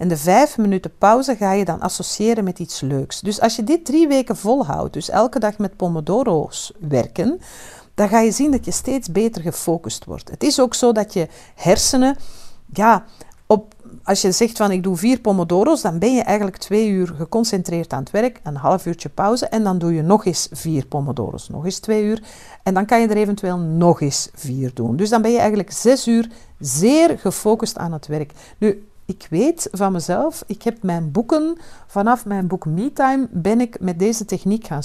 En 0.00 0.08
de 0.08 0.16
vijf 0.16 0.58
minuten 0.58 0.92
pauze 0.98 1.36
ga 1.36 1.52
je 1.52 1.64
dan 1.64 1.80
associëren 1.80 2.44
met 2.44 2.58
iets 2.58 2.80
leuks. 2.80 3.20
Dus 3.20 3.40
als 3.40 3.56
je 3.56 3.64
dit 3.64 3.84
drie 3.84 4.08
weken 4.08 4.36
volhoudt, 4.36 4.92
dus 4.92 5.10
elke 5.10 5.38
dag 5.38 5.58
met 5.58 5.76
pomodoro's 5.76 6.72
werken, 6.78 7.40
dan 7.94 8.08
ga 8.08 8.20
je 8.20 8.30
zien 8.30 8.50
dat 8.50 8.64
je 8.64 8.70
steeds 8.70 9.12
beter 9.12 9.42
gefocust 9.42 10.04
wordt. 10.04 10.30
Het 10.30 10.42
is 10.42 10.60
ook 10.60 10.74
zo 10.74 10.92
dat 10.92 11.12
je 11.12 11.28
hersenen 11.54 12.16
ja, 12.72 13.04
op, 13.46 13.74
als 14.04 14.20
je 14.20 14.32
zegt 14.32 14.56
van 14.56 14.70
ik 14.70 14.82
doe 14.82 14.96
vier 14.96 15.20
pomodoro's, 15.20 15.80
dan 15.80 15.98
ben 15.98 16.14
je 16.14 16.22
eigenlijk 16.22 16.56
twee 16.56 16.88
uur 16.88 17.14
geconcentreerd 17.16 17.92
aan 17.92 18.02
het 18.02 18.10
werk, 18.10 18.40
een 18.42 18.56
half 18.56 18.86
uurtje 18.86 19.08
pauze 19.08 19.46
en 19.46 19.62
dan 19.62 19.78
doe 19.78 19.94
je 19.94 20.02
nog 20.02 20.24
eens 20.24 20.48
vier 20.52 20.86
pomodoro's, 20.86 21.48
nog 21.48 21.64
eens 21.64 21.78
twee 21.78 22.04
uur. 22.04 22.22
En 22.62 22.74
dan 22.74 22.86
kan 22.86 23.00
je 23.00 23.08
er 23.08 23.16
eventueel 23.16 23.58
nog 23.58 24.00
eens 24.00 24.28
vier 24.34 24.70
doen. 24.74 24.96
Dus 24.96 25.08
dan 25.08 25.22
ben 25.22 25.30
je 25.30 25.38
eigenlijk 25.38 25.70
zes 25.70 26.06
uur 26.06 26.28
zeer 26.58 27.18
gefocust 27.18 27.78
aan 27.78 27.92
het 27.92 28.06
werk. 28.06 28.32
Nu, 28.58 28.84
ik 29.10 29.26
weet 29.30 29.68
van 29.72 29.92
mezelf, 29.92 30.42
ik 30.46 30.62
heb 30.62 30.82
mijn 30.82 31.12
boeken, 31.12 31.58
vanaf 31.86 32.26
mijn 32.26 32.46
boek 32.46 32.64
MeTime 32.64 33.28
ben 33.30 33.60
ik 33.60 33.80
met 33.80 33.98
deze 33.98 34.24
techniek 34.24 34.66
gaan, 34.66 34.82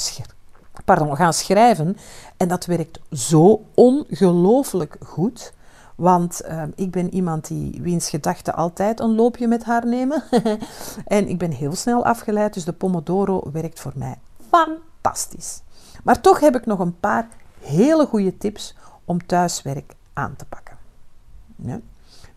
pardon, 0.85 1.15
gaan 1.15 1.33
schrijven. 1.33 1.97
En 2.37 2.47
dat 2.47 2.65
werkt 2.65 2.99
zo 3.11 3.65
ongelooflijk 3.73 4.97
goed. 5.05 5.53
Want 5.95 6.41
ehm, 6.41 6.69
ik 6.75 6.91
ben 6.91 7.13
iemand 7.13 7.47
die 7.47 7.81
wiens 7.81 8.09
gedachten 8.09 8.53
altijd 8.53 8.99
een 8.99 9.15
loopje 9.15 9.47
met 9.47 9.63
haar 9.63 9.85
nemen. 9.87 10.23
en 11.17 11.27
ik 11.27 11.37
ben 11.37 11.51
heel 11.51 11.75
snel 11.75 12.05
afgeleid, 12.05 12.53
dus 12.53 12.65
de 12.65 12.73
Pomodoro 12.73 13.49
werkt 13.51 13.79
voor 13.79 13.93
mij 13.95 14.17
fantastisch. 14.49 15.61
Maar 16.03 16.21
toch 16.21 16.39
heb 16.39 16.55
ik 16.55 16.65
nog 16.65 16.79
een 16.79 16.99
paar 16.99 17.27
hele 17.59 18.05
goede 18.05 18.37
tips 18.37 18.75
om 19.05 19.25
thuiswerk 19.25 19.95
aan 20.13 20.35
te 20.35 20.45
pakken. 20.45 20.77
Ja? 21.55 21.79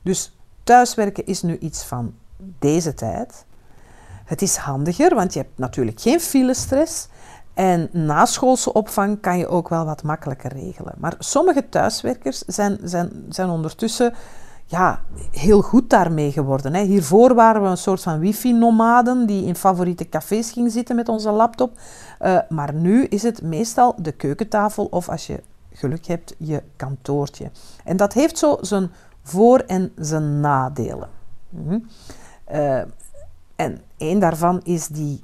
Dus 0.03 0.38
thuiswerken 0.69 1.27
is 1.27 1.43
nu 1.43 1.59
iets 1.59 1.85
van 1.85 2.15
deze 2.59 2.95
tijd. 2.95 3.45
Het 4.25 4.43
is 4.43 4.57
handiger, 4.57 5.15
want 5.15 5.33
je 5.33 5.39
hebt 5.39 5.59
natuurlijk 5.59 6.01
geen 6.01 6.21
filestress. 6.21 7.09
En 7.55 7.89
naschoolse 7.93 8.73
opvang 8.73 9.21
kan 9.21 9.39
je 9.39 9.49
ook 9.49 9.69
wel 9.69 9.85
wat 9.85 10.03
makkelijker 10.03 10.53
regelen. 10.53 10.95
Maar 10.99 11.15
sommige 11.19 11.69
thuiswerkers 11.69 12.39
zijn, 12.39 12.79
zijn, 12.83 13.11
zijn 13.29 13.49
ondertussen 13.49 14.15
ja, 14.67 15.01
heel 15.31 15.63
goed 15.63 15.91
daarmee 15.91 16.33
geworden. 16.33 16.75
Hè. 16.75 16.83
Hiervoor 16.83 17.35
waren 17.35 17.63
we 17.63 17.69
een 17.69 17.77
soort 17.77 18.03
van 18.03 18.19
wifi-nomaden 18.19 19.27
die 19.27 19.45
in 19.45 19.57
favoriete 19.57 20.09
cafés 20.09 20.51
gingen 20.51 20.71
zitten 20.71 20.97
met 20.97 21.09
onze 21.09 21.31
laptop. 21.31 21.79
Uh, 22.21 22.39
maar 22.49 22.75
nu 22.75 23.05
is 23.05 23.23
het 23.23 23.43
meestal 23.43 23.95
de 23.99 24.13
keukentafel 24.13 24.85
of 24.85 25.09
als 25.09 25.27
je 25.27 25.43
geluk 25.73 26.07
hebt, 26.07 26.35
je 26.39 26.63
kantoortje. 26.77 27.51
En 27.85 27.97
dat 27.97 28.13
heeft 28.13 28.39
zo 28.39 28.59
zijn 28.61 28.91
voor- 29.29 29.65
en 29.67 29.93
zijn 29.97 30.41
nadelen. 30.41 31.09
Mm 31.49 31.87
uh, 32.53 32.83
en 33.57 33.81
één 33.97 34.19
daarvan 34.19 34.61
is 34.63 34.87
die 34.87 35.23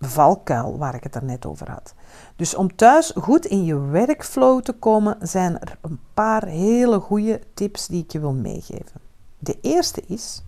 valkuil 0.00 0.78
waar 0.78 0.94
ik 0.94 1.02
het 1.02 1.14
er 1.14 1.24
net 1.24 1.46
over 1.46 1.70
had. 1.70 1.94
Dus 2.36 2.54
om 2.54 2.76
thuis 2.76 3.12
goed 3.20 3.46
in 3.46 3.64
je 3.64 3.80
workflow 3.80 4.62
te 4.62 4.72
komen, 4.72 5.16
zijn 5.20 5.60
er 5.60 5.78
een 5.80 6.00
paar 6.14 6.44
hele 6.44 7.00
goede 7.00 7.40
tips 7.54 7.86
die 7.86 8.02
ik 8.02 8.12
je 8.12 8.20
wil 8.20 8.32
meegeven. 8.32 9.00
De 9.38 9.58
eerste 9.60 10.02
is: 10.06 10.42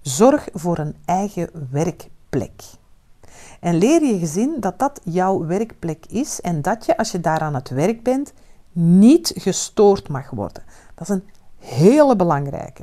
zorg 0.00 0.48
voor 0.52 0.78
een 0.78 0.96
eigen 1.04 1.68
werkplek. 1.70 2.62
En 3.60 3.74
leer 3.74 4.04
je 4.04 4.18
gezin 4.18 4.56
dat 4.60 4.78
dat 4.78 5.00
jouw 5.04 5.46
werkplek 5.46 6.06
is 6.06 6.40
en 6.40 6.62
dat 6.62 6.86
je 6.86 6.96
als 6.96 7.10
je 7.10 7.20
daar 7.20 7.40
aan 7.40 7.54
het 7.54 7.68
werk 7.68 8.02
bent 8.02 8.32
niet 8.72 9.32
gestoord 9.36 10.08
mag 10.08 10.30
worden. 10.30 10.62
Dat 10.94 11.08
is 11.08 11.14
een 11.14 11.24
hele 11.58 12.16
belangrijke. 12.16 12.82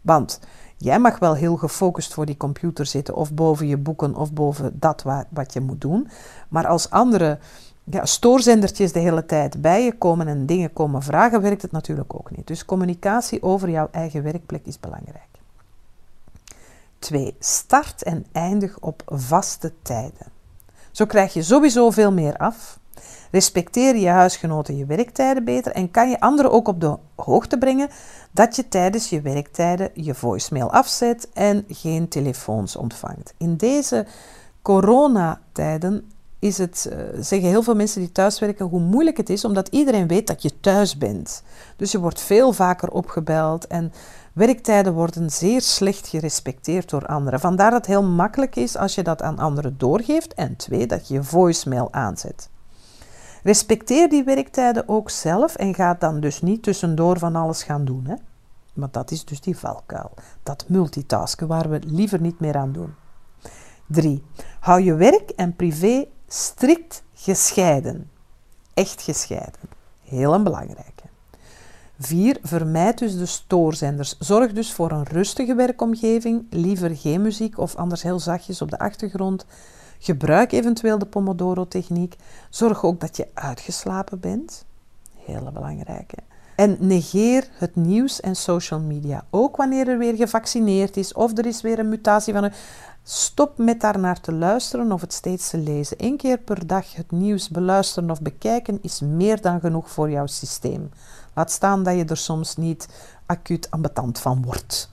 Want 0.00 0.40
Jij 0.78 0.98
mag 0.98 1.18
wel 1.18 1.34
heel 1.34 1.56
gefocust 1.56 2.14
voor 2.14 2.26
die 2.26 2.36
computer 2.36 2.86
zitten 2.86 3.14
of 3.14 3.32
boven 3.32 3.66
je 3.66 3.76
boeken 3.76 4.14
of 4.14 4.32
boven 4.32 4.78
dat 4.78 5.04
wat 5.30 5.52
je 5.52 5.60
moet 5.60 5.80
doen. 5.80 6.08
Maar 6.48 6.66
als 6.66 6.90
andere 6.90 7.38
ja, 7.84 8.04
stoorzendertjes 8.04 8.92
de 8.92 8.98
hele 8.98 9.26
tijd 9.26 9.60
bij 9.60 9.84
je 9.84 9.98
komen 9.98 10.28
en 10.28 10.46
dingen 10.46 10.72
komen 10.72 11.02
vragen, 11.02 11.42
werkt 11.42 11.62
het 11.62 11.72
natuurlijk 11.72 12.14
ook 12.14 12.36
niet. 12.36 12.46
Dus 12.46 12.64
communicatie 12.64 13.42
over 13.42 13.70
jouw 13.70 13.88
eigen 13.90 14.22
werkplek 14.22 14.66
is 14.66 14.80
belangrijk. 14.80 15.22
2. 16.98 17.34
Start 17.38 18.02
en 18.02 18.26
eindig 18.32 18.78
op 18.78 19.02
vaste 19.06 19.72
tijden. 19.82 20.26
Zo 20.90 21.06
krijg 21.06 21.32
je 21.32 21.42
sowieso 21.42 21.90
veel 21.90 22.12
meer 22.12 22.36
af. 22.36 22.78
Respecteer 23.30 23.96
je 23.96 24.08
huisgenoten 24.08 24.76
je 24.76 24.86
werktijden 24.86 25.44
beter 25.44 25.72
en 25.72 25.90
kan 25.90 26.10
je 26.10 26.20
anderen 26.20 26.52
ook 26.52 26.68
op 26.68 26.80
de 26.80 26.96
hoogte 27.16 27.58
brengen 27.58 27.88
dat 28.30 28.56
je 28.56 28.68
tijdens 28.68 29.10
je 29.10 29.20
werktijden 29.20 29.90
je 29.94 30.14
voicemail 30.14 30.72
afzet 30.72 31.28
en 31.32 31.64
geen 31.68 32.08
telefoons 32.08 32.76
ontvangt. 32.76 33.34
In 33.38 33.56
deze 33.56 34.06
coronatijden 34.62 36.10
is 36.38 36.58
het, 36.58 36.88
uh, 36.92 36.98
zeggen 37.20 37.48
heel 37.48 37.62
veel 37.62 37.74
mensen 37.74 38.00
die 38.00 38.12
thuiswerken, 38.12 38.66
hoe 38.66 38.80
moeilijk 38.80 39.16
het 39.16 39.30
is, 39.30 39.44
omdat 39.44 39.68
iedereen 39.68 40.06
weet 40.06 40.26
dat 40.26 40.42
je 40.42 40.60
thuis 40.60 40.98
bent. 40.98 41.42
Dus 41.76 41.92
je 41.92 41.98
wordt 41.98 42.20
veel 42.20 42.52
vaker 42.52 42.90
opgebeld 42.90 43.66
en 43.66 43.92
werktijden 44.32 44.92
worden 44.92 45.30
zeer 45.30 45.60
slecht 45.60 46.08
gerespecteerd 46.08 46.90
door 46.90 47.06
anderen. 47.06 47.40
Vandaar 47.40 47.70
dat 47.70 47.78
het 47.78 47.88
heel 47.88 48.02
makkelijk 48.02 48.56
is 48.56 48.76
als 48.76 48.94
je 48.94 49.02
dat 49.02 49.22
aan 49.22 49.38
anderen 49.38 49.78
doorgeeft 49.78 50.34
en 50.34 50.56
twee, 50.56 50.86
dat 50.86 51.08
je 51.08 51.14
je 51.14 51.22
voicemail 51.22 51.88
aanzet. 51.90 52.48
Respecteer 53.46 54.08
die 54.08 54.24
werktijden 54.24 54.88
ook 54.88 55.10
zelf 55.10 55.54
en 55.54 55.74
ga 55.74 55.94
dan 55.94 56.20
dus 56.20 56.42
niet 56.42 56.62
tussendoor 56.62 57.18
van 57.18 57.36
alles 57.36 57.62
gaan 57.62 57.84
doen. 57.84 58.06
Hè? 58.06 58.14
Maar 58.72 58.88
dat 58.90 59.10
is 59.10 59.24
dus 59.24 59.40
die 59.40 59.56
valkuil. 59.56 60.10
Dat 60.42 60.64
multitasken 60.68 61.46
waar 61.46 61.68
we 61.70 61.80
liever 61.84 62.20
niet 62.20 62.40
meer 62.40 62.56
aan 62.56 62.72
doen. 62.72 62.94
3. 63.86 64.22
Hou 64.60 64.82
je 64.82 64.94
werk 64.94 65.30
en 65.30 65.56
privé 65.56 66.06
strikt 66.26 67.02
gescheiden. 67.14 68.10
Echt 68.74 69.02
gescheiden. 69.02 69.60
Heel 70.04 70.34
een 70.34 70.44
belangrijke. 70.44 71.02
4. 71.98 72.38
Vermijd 72.42 72.98
dus 72.98 73.18
de 73.18 73.26
stoorzenders. 73.26 74.16
Zorg 74.18 74.52
dus 74.52 74.72
voor 74.72 74.90
een 74.90 75.04
rustige 75.04 75.54
werkomgeving. 75.54 76.46
Liever 76.50 76.96
geen 76.96 77.22
muziek 77.22 77.58
of 77.58 77.74
anders 77.74 78.02
heel 78.02 78.18
zachtjes 78.18 78.62
op 78.62 78.70
de 78.70 78.78
achtergrond. 78.78 79.46
Gebruik 79.98 80.52
eventueel 80.52 80.98
de 80.98 81.06
Pomodoro-techniek. 81.06 82.16
Zorg 82.50 82.84
ook 82.84 83.00
dat 83.00 83.16
je 83.16 83.28
uitgeslapen 83.34 84.20
bent. 84.20 84.64
Hele 85.14 85.52
belangrijke. 85.52 86.16
En 86.56 86.76
negeer 86.80 87.48
het 87.52 87.76
nieuws 87.76 88.20
en 88.20 88.36
social 88.36 88.80
media. 88.80 89.24
Ook 89.30 89.56
wanneer 89.56 89.88
er 89.88 89.98
weer 89.98 90.16
gevaccineerd 90.16 90.96
is 90.96 91.12
of 91.12 91.38
er 91.38 91.46
is 91.46 91.60
weer 91.60 91.78
een 91.78 91.88
mutatie 91.88 92.32
van 92.32 92.44
een. 92.44 92.52
Stop 93.02 93.58
met 93.58 93.80
daar 93.80 93.98
naar 93.98 94.20
te 94.20 94.32
luisteren 94.32 94.92
of 94.92 95.00
het 95.00 95.12
steeds 95.12 95.50
te 95.50 95.58
lezen. 95.58 95.96
Eén 96.00 96.16
keer 96.16 96.38
per 96.38 96.66
dag 96.66 96.94
het 96.94 97.10
nieuws 97.10 97.48
beluisteren 97.48 98.10
of 98.10 98.22
bekijken 98.22 98.78
is 98.82 99.00
meer 99.00 99.40
dan 99.40 99.60
genoeg 99.60 99.90
voor 99.90 100.10
jouw 100.10 100.26
systeem. 100.26 100.90
Laat 101.34 101.50
staan 101.50 101.82
dat 101.82 101.96
je 101.96 102.04
er 102.04 102.16
soms 102.16 102.56
niet 102.56 102.88
acuut 103.26 103.70
ambetant 103.70 104.18
van 104.18 104.42
wordt. 104.42 104.90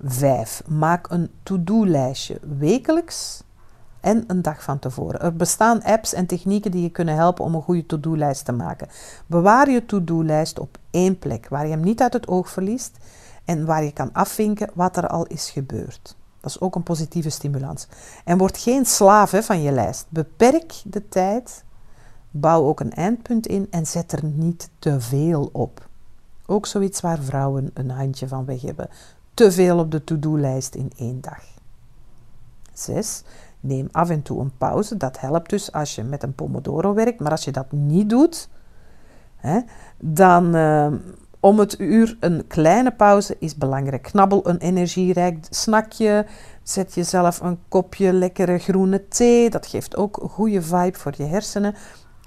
5. 0.00 0.62
Maak 0.66 1.10
een 1.10 1.30
to-do-lijstje 1.42 2.40
wekelijks 2.58 3.42
en 4.06 4.24
een 4.26 4.42
dag 4.42 4.62
van 4.62 4.78
tevoren. 4.78 5.20
Er 5.20 5.36
bestaan 5.36 5.82
apps 5.82 6.12
en 6.12 6.26
technieken 6.26 6.70
die 6.70 6.82
je 6.82 6.90
kunnen 6.90 7.14
helpen 7.14 7.44
om 7.44 7.54
een 7.54 7.62
goede 7.62 7.86
to-do-lijst 7.86 8.44
te 8.44 8.52
maken. 8.52 8.88
Bewaar 9.26 9.70
je 9.70 9.86
to-do-lijst 9.86 10.58
op 10.58 10.78
één 10.90 11.18
plek 11.18 11.48
waar 11.48 11.64
je 11.64 11.70
hem 11.70 11.80
niet 11.80 12.00
uit 12.00 12.12
het 12.12 12.28
oog 12.28 12.50
verliest 12.50 12.96
en 13.44 13.64
waar 13.64 13.84
je 13.84 13.92
kan 13.92 14.12
afvinken 14.12 14.70
wat 14.74 14.96
er 14.96 15.08
al 15.08 15.26
is 15.26 15.50
gebeurd. 15.50 16.16
Dat 16.40 16.50
is 16.50 16.60
ook 16.60 16.74
een 16.74 16.82
positieve 16.82 17.30
stimulans. 17.30 17.86
En 18.24 18.38
word 18.38 18.58
geen 18.58 18.84
slaaf 18.84 19.30
hè, 19.30 19.42
van 19.42 19.62
je 19.62 19.72
lijst. 19.72 20.06
Beperk 20.08 20.82
de 20.84 21.08
tijd, 21.08 21.64
bouw 22.30 22.64
ook 22.64 22.80
een 22.80 22.92
eindpunt 22.92 23.46
in 23.46 23.66
en 23.70 23.86
zet 23.86 24.12
er 24.12 24.24
niet 24.24 24.70
te 24.78 25.00
veel 25.00 25.48
op. 25.52 25.88
Ook 26.46 26.66
zoiets 26.66 27.00
waar 27.00 27.18
vrouwen 27.18 27.70
een 27.74 27.90
handje 27.90 28.28
van 28.28 28.44
weg 28.44 28.62
hebben. 28.62 28.88
Te 29.34 29.52
veel 29.52 29.78
op 29.78 29.90
de 29.90 30.04
to-do-lijst 30.04 30.74
in 30.74 30.92
één 30.96 31.20
dag. 31.20 31.42
6. 32.72 33.22
Neem 33.66 33.88
af 33.92 34.10
en 34.10 34.22
toe 34.22 34.40
een 34.40 34.56
pauze. 34.58 34.96
Dat 34.96 35.20
helpt 35.20 35.50
dus 35.50 35.72
als 35.72 35.94
je 35.94 36.02
met 36.02 36.22
een 36.22 36.34
pomodoro 36.34 36.94
werkt. 36.94 37.20
Maar 37.20 37.30
als 37.30 37.44
je 37.44 37.50
dat 37.50 37.72
niet 37.72 38.10
doet, 38.10 38.48
hè, 39.36 39.60
dan 39.98 40.56
uh, 40.56 40.86
om 41.40 41.58
het 41.58 41.80
uur 41.80 42.16
een 42.20 42.46
kleine 42.46 42.90
pauze 42.90 43.36
is 43.38 43.56
belangrijk. 43.56 44.02
Knabbel 44.02 44.48
een 44.48 44.58
energierijk 44.58 45.46
snackje. 45.50 46.26
Zet 46.62 46.94
jezelf 46.94 47.40
een 47.40 47.58
kopje 47.68 48.12
lekkere 48.12 48.58
groene 48.58 49.08
thee. 49.08 49.50
Dat 49.50 49.66
geeft 49.66 49.96
ook 49.96 50.22
een 50.22 50.28
goede 50.28 50.62
vibe 50.62 50.98
voor 50.98 51.12
je 51.16 51.24
hersenen. 51.24 51.74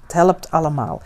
Het 0.02 0.12
helpt 0.12 0.50
allemaal. 0.50 1.02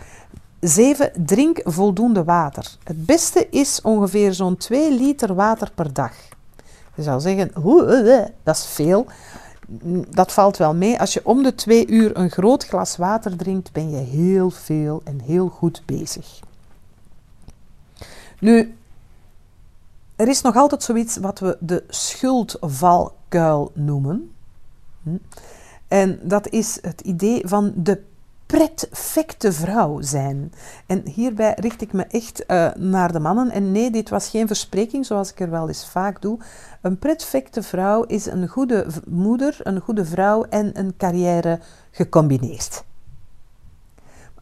7. 0.59 1.11
Drink 1.25 1.61
voldoende 1.63 2.23
water. 2.23 2.75
Het 2.83 3.05
beste 3.05 3.49
is 3.49 3.81
ongeveer 3.81 4.33
zo'n 4.33 4.57
2 4.57 4.97
liter 4.97 5.33
water 5.33 5.71
per 5.75 5.93
dag. 5.93 6.13
Je 6.95 7.03
zou 7.03 7.19
zeggen, 7.19 7.51
dat 8.43 8.55
is 8.55 8.65
veel 8.65 9.05
dat 10.09 10.31
valt 10.31 10.57
wel 10.57 10.75
mee. 10.75 10.99
Als 10.99 11.13
je 11.13 11.25
om 11.25 11.43
de 11.43 11.55
twee 11.55 11.87
uur 11.87 12.17
een 12.17 12.31
groot 12.31 12.65
glas 12.65 12.97
water 12.97 13.37
drinkt, 13.37 13.71
ben 13.71 13.89
je 13.89 13.97
heel 13.97 14.49
veel 14.49 15.01
en 15.03 15.19
heel 15.19 15.47
goed 15.47 15.81
bezig. 15.85 16.39
Nu, 18.39 18.75
er 20.15 20.27
is 20.27 20.41
nog 20.41 20.55
altijd 20.55 20.83
zoiets 20.83 21.17
wat 21.17 21.39
we 21.39 21.57
de 21.59 21.83
schuldvalkuil 21.89 23.71
noemen. 23.73 24.31
Hm? 25.03 25.17
En 25.87 26.19
dat 26.23 26.49
is 26.49 26.77
het 26.81 27.01
idee 27.01 27.47
van 27.47 27.73
de 27.75 28.01
perfecte 28.57 29.51
vrouw 29.51 30.01
zijn. 30.01 30.53
En 30.85 31.07
hierbij 31.07 31.53
richt 31.59 31.81
ik 31.81 31.93
me 31.93 32.03
echt 32.03 32.43
uh, 32.47 32.73
naar 32.73 33.11
de 33.11 33.19
mannen. 33.19 33.51
En 33.51 33.71
nee, 33.71 33.91
dit 33.91 34.09
was 34.09 34.29
geen 34.29 34.47
verspreking 34.47 35.05
zoals 35.05 35.31
ik 35.31 35.39
er 35.39 35.49
wel 35.49 35.67
eens 35.67 35.87
vaak 35.87 36.21
doe. 36.21 36.39
Een 36.81 36.99
perfecte 36.99 37.63
vrouw 37.63 38.03
is 38.03 38.25
een 38.25 38.47
goede 38.47 38.85
moeder, 39.07 39.57
een 39.63 39.79
goede 39.79 40.05
vrouw 40.05 40.43
en 40.43 40.79
een 40.79 40.93
carrière 40.97 41.59
gecombineerd. 41.91 42.83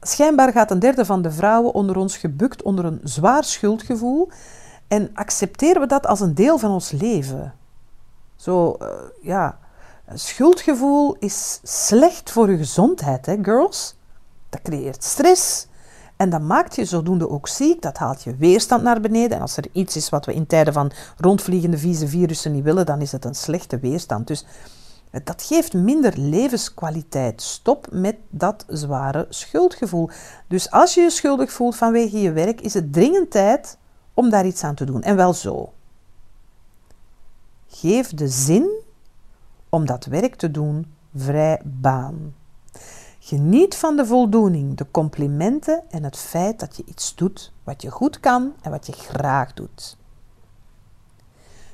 Schijnbaar 0.02 0.52
gaat 0.52 0.72
een 0.72 0.80
derde 0.80 1.06
van 1.06 1.22
de 1.22 1.32
vrouwen 1.32 1.74
onder 1.74 1.98
ons 1.98 2.18
gebukt 2.18 2.62
onder 2.62 2.86
een 2.86 3.00
zwaar 3.04 3.44
schuldgevoel 3.44 4.30
en 4.88 5.10
accepteren 5.14 5.82
we 5.82 5.88
dat 5.88 6.08
als 6.08 6.20
een 6.20 6.36
deel 6.36 6.58
van 6.58 6.72
ons 6.72 6.92
leven. 6.92 7.54
Zo, 8.36 8.78
uh, 8.82 8.88
ja, 9.22 9.60
schuldgevoel 10.14 11.16
is 11.20 11.60
slecht 11.64 12.32
voor 12.32 12.52
je 12.52 12.58
gezondheid, 12.58 13.26
hè, 13.26 13.38
girls? 13.42 13.96
Dat 14.54 14.62
creëert 14.62 15.04
stress. 15.04 15.68
En 16.16 16.30
dat 16.30 16.42
maakt 16.42 16.76
je 16.76 16.86
zodoende 16.86 17.30
ook 17.30 17.48
ziek. 17.48 17.82
Dat 17.82 17.98
haalt 17.98 18.24
je 18.24 18.36
weerstand 18.36 18.84
naar 18.84 19.02
beneden. 19.02 19.38
En 19.38 19.42
als 19.42 19.58
er 19.58 19.66
iets 19.72 19.96
is 19.96 20.10
wat 20.10 20.26
we 20.26 20.34
in 20.34 20.48
tijden 20.48 20.74
van 20.74 20.92
rondvliegende 21.18 21.78
vieze 21.78 22.08
virussen 22.08 22.52
niet 22.52 22.64
willen, 22.64 22.86
dan 22.86 23.02
is 23.02 23.12
het 23.12 23.26
een 23.26 23.36
slechte 23.36 23.80
weerstand. 23.80 24.28
Dus 24.28 24.46
dat 25.24 25.44
geeft 25.44 25.74
minder 25.74 26.14
levenskwaliteit. 26.18 27.42
Stop 27.42 27.88
met 27.92 28.16
dat 28.30 28.66
zware 28.68 29.26
schuldgevoel. 29.30 30.10
Dus 30.48 30.72
als 30.72 30.94
je 30.94 31.02
je 31.02 31.10
schuldig 31.10 31.52
voelt 31.52 31.76
vanwege 31.76 32.22
je 32.22 32.32
werk, 32.32 32.62
is 32.62 32.74
het 32.74 32.94
dringend 32.94 33.32
tijd 33.32 33.78
om 34.14 34.30
daar 34.30 34.46
iets 34.46 34.64
aan 34.64 34.76
te 34.76 34.86
doen. 34.86 35.02
En 35.02 35.16
wel 35.16 35.34
zo. 35.34 35.74
Geef 37.68 38.10
de 38.10 38.28
zin 38.28 38.70
om 39.70 39.86
dat 39.86 40.06
werk 40.06 40.36
te 40.36 40.52
doen 40.52 40.94
vrij 41.16 41.62
baan. 41.64 42.34
Geniet 43.26 43.76
van 43.76 43.96
de 43.96 44.06
voldoening, 44.06 44.78
de 44.78 44.86
complimenten 44.92 45.84
en 45.90 46.04
het 46.04 46.18
feit 46.18 46.60
dat 46.60 46.76
je 46.76 46.84
iets 46.86 47.16
doet 47.16 47.52
wat 47.64 47.82
je 47.82 47.92
goed 47.92 48.20
kan 48.20 48.54
en 48.62 48.72
wat 48.72 48.86
je 48.86 48.92
graag 48.92 49.54
doet. 49.54 49.98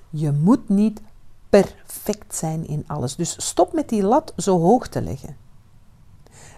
Je 0.10 0.32
moet 0.32 0.70
niet 0.70 1.02
perfect 1.50 2.36
zijn 2.36 2.68
in 2.68 2.84
alles, 2.88 3.16
dus 3.16 3.36
stop 3.46 3.74
met 3.74 3.90
die 3.90 4.04
lat 4.04 4.34
zo 4.38 4.60
hoog 4.60 4.88
te 4.88 5.02
leggen. 5.02 5.38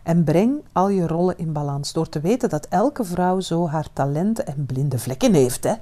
En 0.03 0.23
breng 0.23 0.63
al 0.71 0.89
je 0.89 1.07
rollen 1.07 1.37
in 1.37 1.53
balans 1.53 1.93
door 1.93 2.09
te 2.09 2.19
weten 2.19 2.49
dat 2.49 2.67
elke 2.67 3.03
vrouw 3.03 3.39
zo 3.39 3.67
haar 3.67 3.87
talenten 3.93 4.47
en 4.47 4.65
blinde 4.65 4.99
vlekken 4.99 5.33
heeft. 5.33 5.63
Hè? 5.63 5.73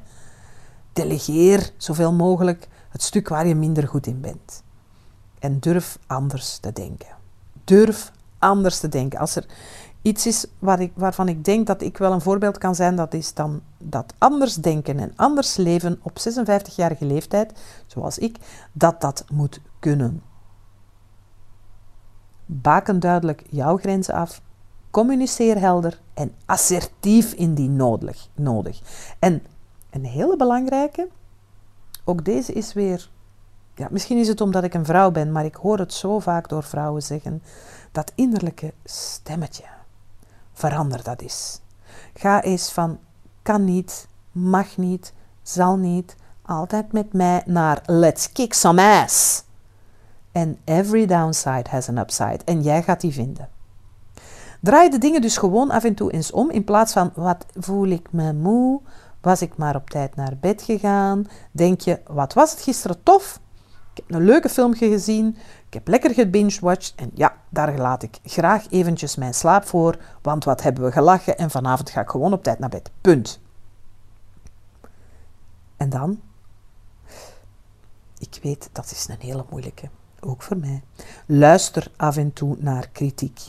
Delegeer 0.94 1.72
zoveel 1.78 2.14
mogelijk 2.14 2.68
het 2.90 3.02
stuk 3.02 3.28
waar 3.28 3.48
je 3.48 3.56
minder 3.56 3.88
goed 3.88 4.08
in 4.08 4.22
bent. 4.22 4.64
En 5.40 5.60
durf 5.60 6.00
anders 6.08 6.58
te 6.58 6.74
denken. 6.74 7.18
Durf 7.64 8.12
anders 8.40 8.80
te 8.80 8.90
denken. 8.90 9.20
Als 9.20 9.36
er 9.36 9.46
iets 10.02 10.26
is 10.26 10.46
waar 10.60 10.80
ik, 10.82 10.92
waarvan 10.96 11.28
ik 11.28 11.46
denk 11.46 11.68
dat 11.68 11.82
ik 11.82 11.98
wel 11.98 12.12
een 12.12 12.22
voorbeeld 12.22 12.58
kan 12.58 12.76
zijn, 12.76 12.96
dat 12.96 13.14
is 13.14 13.34
dan 13.34 13.62
dat 13.78 14.14
anders 14.18 14.56
denken 14.56 15.00
en 15.00 15.14
anders 15.16 15.56
leven 15.56 16.00
op 16.02 16.20
56-jarige 16.20 17.06
leeftijd, 17.06 17.60
zoals 17.86 18.18
ik, 18.18 18.38
dat 18.72 19.02
dat 19.02 19.26
moet 19.32 19.62
kunnen. 19.80 20.22
Baken 22.46 23.00
duidelijk 23.00 23.44
jouw 23.50 23.78
grenzen 23.78 24.14
af, 24.14 24.42
communiceer 24.92 25.60
helder 25.60 26.00
en 26.14 26.36
assertief 26.46 27.34
indien 27.34 27.76
nodig. 27.76 28.28
nodig. 28.36 28.82
En 29.20 29.44
een 29.90 30.06
hele 30.06 30.36
belangrijke, 30.38 31.08
ook 32.04 32.26
deze 32.26 32.54
is 32.54 32.74
weer 32.74 33.10
ja, 33.80 33.88
misschien 33.92 34.18
is 34.18 34.28
het 34.28 34.42
omdat 34.42 34.64
ik 34.64 34.74
een 34.74 34.86
vrouw 34.86 35.12
ben, 35.12 35.32
maar 35.32 35.46
ik 35.46 35.56
hoor 35.56 35.80
het 35.80 35.94
zo 35.94 36.20
vaak 36.20 36.50
door 36.50 36.64
vrouwen 36.64 37.02
zeggen. 37.02 37.44
Dat 37.92 38.12
innerlijke 38.16 38.74
stemmetje. 38.84 39.64
Verander 40.54 41.04
dat 41.04 41.22
eens. 41.22 41.60
Ga 42.14 42.42
eens 42.42 42.72
van 42.72 43.00
kan 43.42 43.64
niet, 43.64 44.08
mag 44.32 44.78
niet, 44.78 45.14
zal 45.42 45.78
niet, 45.78 46.16
altijd 46.42 46.92
met 46.92 47.14
mij 47.14 47.44
naar 47.46 47.82
let's 47.86 48.32
kick 48.32 48.54
some 48.54 48.82
ass. 48.82 49.44
En 50.32 50.58
every 50.64 51.06
downside 51.06 51.70
has 51.70 51.90
an 51.90 51.98
upside. 51.98 52.40
En 52.46 52.62
jij 52.62 52.84
gaat 52.84 53.02
die 53.02 53.14
vinden. 53.14 53.50
Draai 54.60 54.90
de 54.90 54.98
dingen 54.98 55.22
dus 55.22 55.38
gewoon 55.38 55.72
af 55.72 55.84
en 55.84 55.96
toe 55.96 56.12
eens 56.12 56.32
om 56.32 56.50
in 56.50 56.64
plaats 56.64 56.94
van 56.94 57.12
wat 57.16 57.46
voel 57.54 57.88
ik 57.88 58.12
me 58.12 58.34
moe, 58.34 58.82
was 59.22 59.42
ik 59.42 59.58
maar 59.58 59.76
op 59.76 59.90
tijd 59.90 60.16
naar 60.16 60.38
bed 60.40 60.62
gegaan, 60.62 61.28
denk 61.52 61.82
je 61.82 62.00
wat 62.08 62.34
was 62.34 62.52
het 62.52 62.62
gisteren 62.62 63.04
tof, 63.04 63.40
ik 64.00 64.06
heb 64.08 64.20
een 64.20 64.26
leuke 64.26 64.50
film 64.50 64.74
gezien, 64.74 65.38
ik 65.68 65.74
heb 65.74 65.88
lekker 65.88 66.14
gebingewatcht 66.14 66.94
en 66.96 67.12
ja, 67.14 67.36
daar 67.50 67.78
laat 67.78 68.04
ik 68.04 68.18
graag 68.24 68.70
eventjes 68.70 69.16
mijn 69.16 69.34
slaap 69.34 69.66
voor, 69.66 69.98
want 70.22 70.44
wat 70.44 70.62
hebben 70.62 70.84
we 70.84 70.92
gelachen 70.92 71.38
en 71.38 71.50
vanavond 71.50 71.90
ga 71.90 72.02
ik 72.02 72.10
gewoon 72.10 72.34
op 72.34 72.44
tijd 72.44 72.60
naar 72.60 72.70
bed. 72.70 72.92
Punt. 73.02 73.40
En 75.78 75.90
dan? 75.90 76.22
Ik 78.18 78.40
weet, 78.42 78.70
dat 78.72 78.92
is 78.92 79.08
een 79.10 79.20
hele 79.20 79.46
moeilijke, 79.50 79.90
ook 80.20 80.42
voor 80.42 80.58
mij. 80.58 80.84
Luister 81.26 81.92
af 81.96 82.18
en 82.18 82.34
toe 82.34 82.56
naar 82.60 82.90
kritiek. 82.90 83.40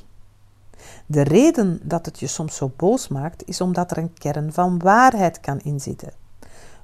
De 1.06 1.22
reden 1.22 1.80
dat 1.82 2.06
het 2.06 2.18
je 2.18 2.26
soms 2.26 2.56
zo 2.56 2.72
boos 2.76 3.08
maakt, 3.08 3.48
is 3.48 3.60
omdat 3.60 3.90
er 3.90 3.98
een 3.98 4.14
kern 4.14 4.52
van 4.52 4.78
waarheid 4.78 5.40
kan 5.40 5.60
inzitten. 5.60 6.12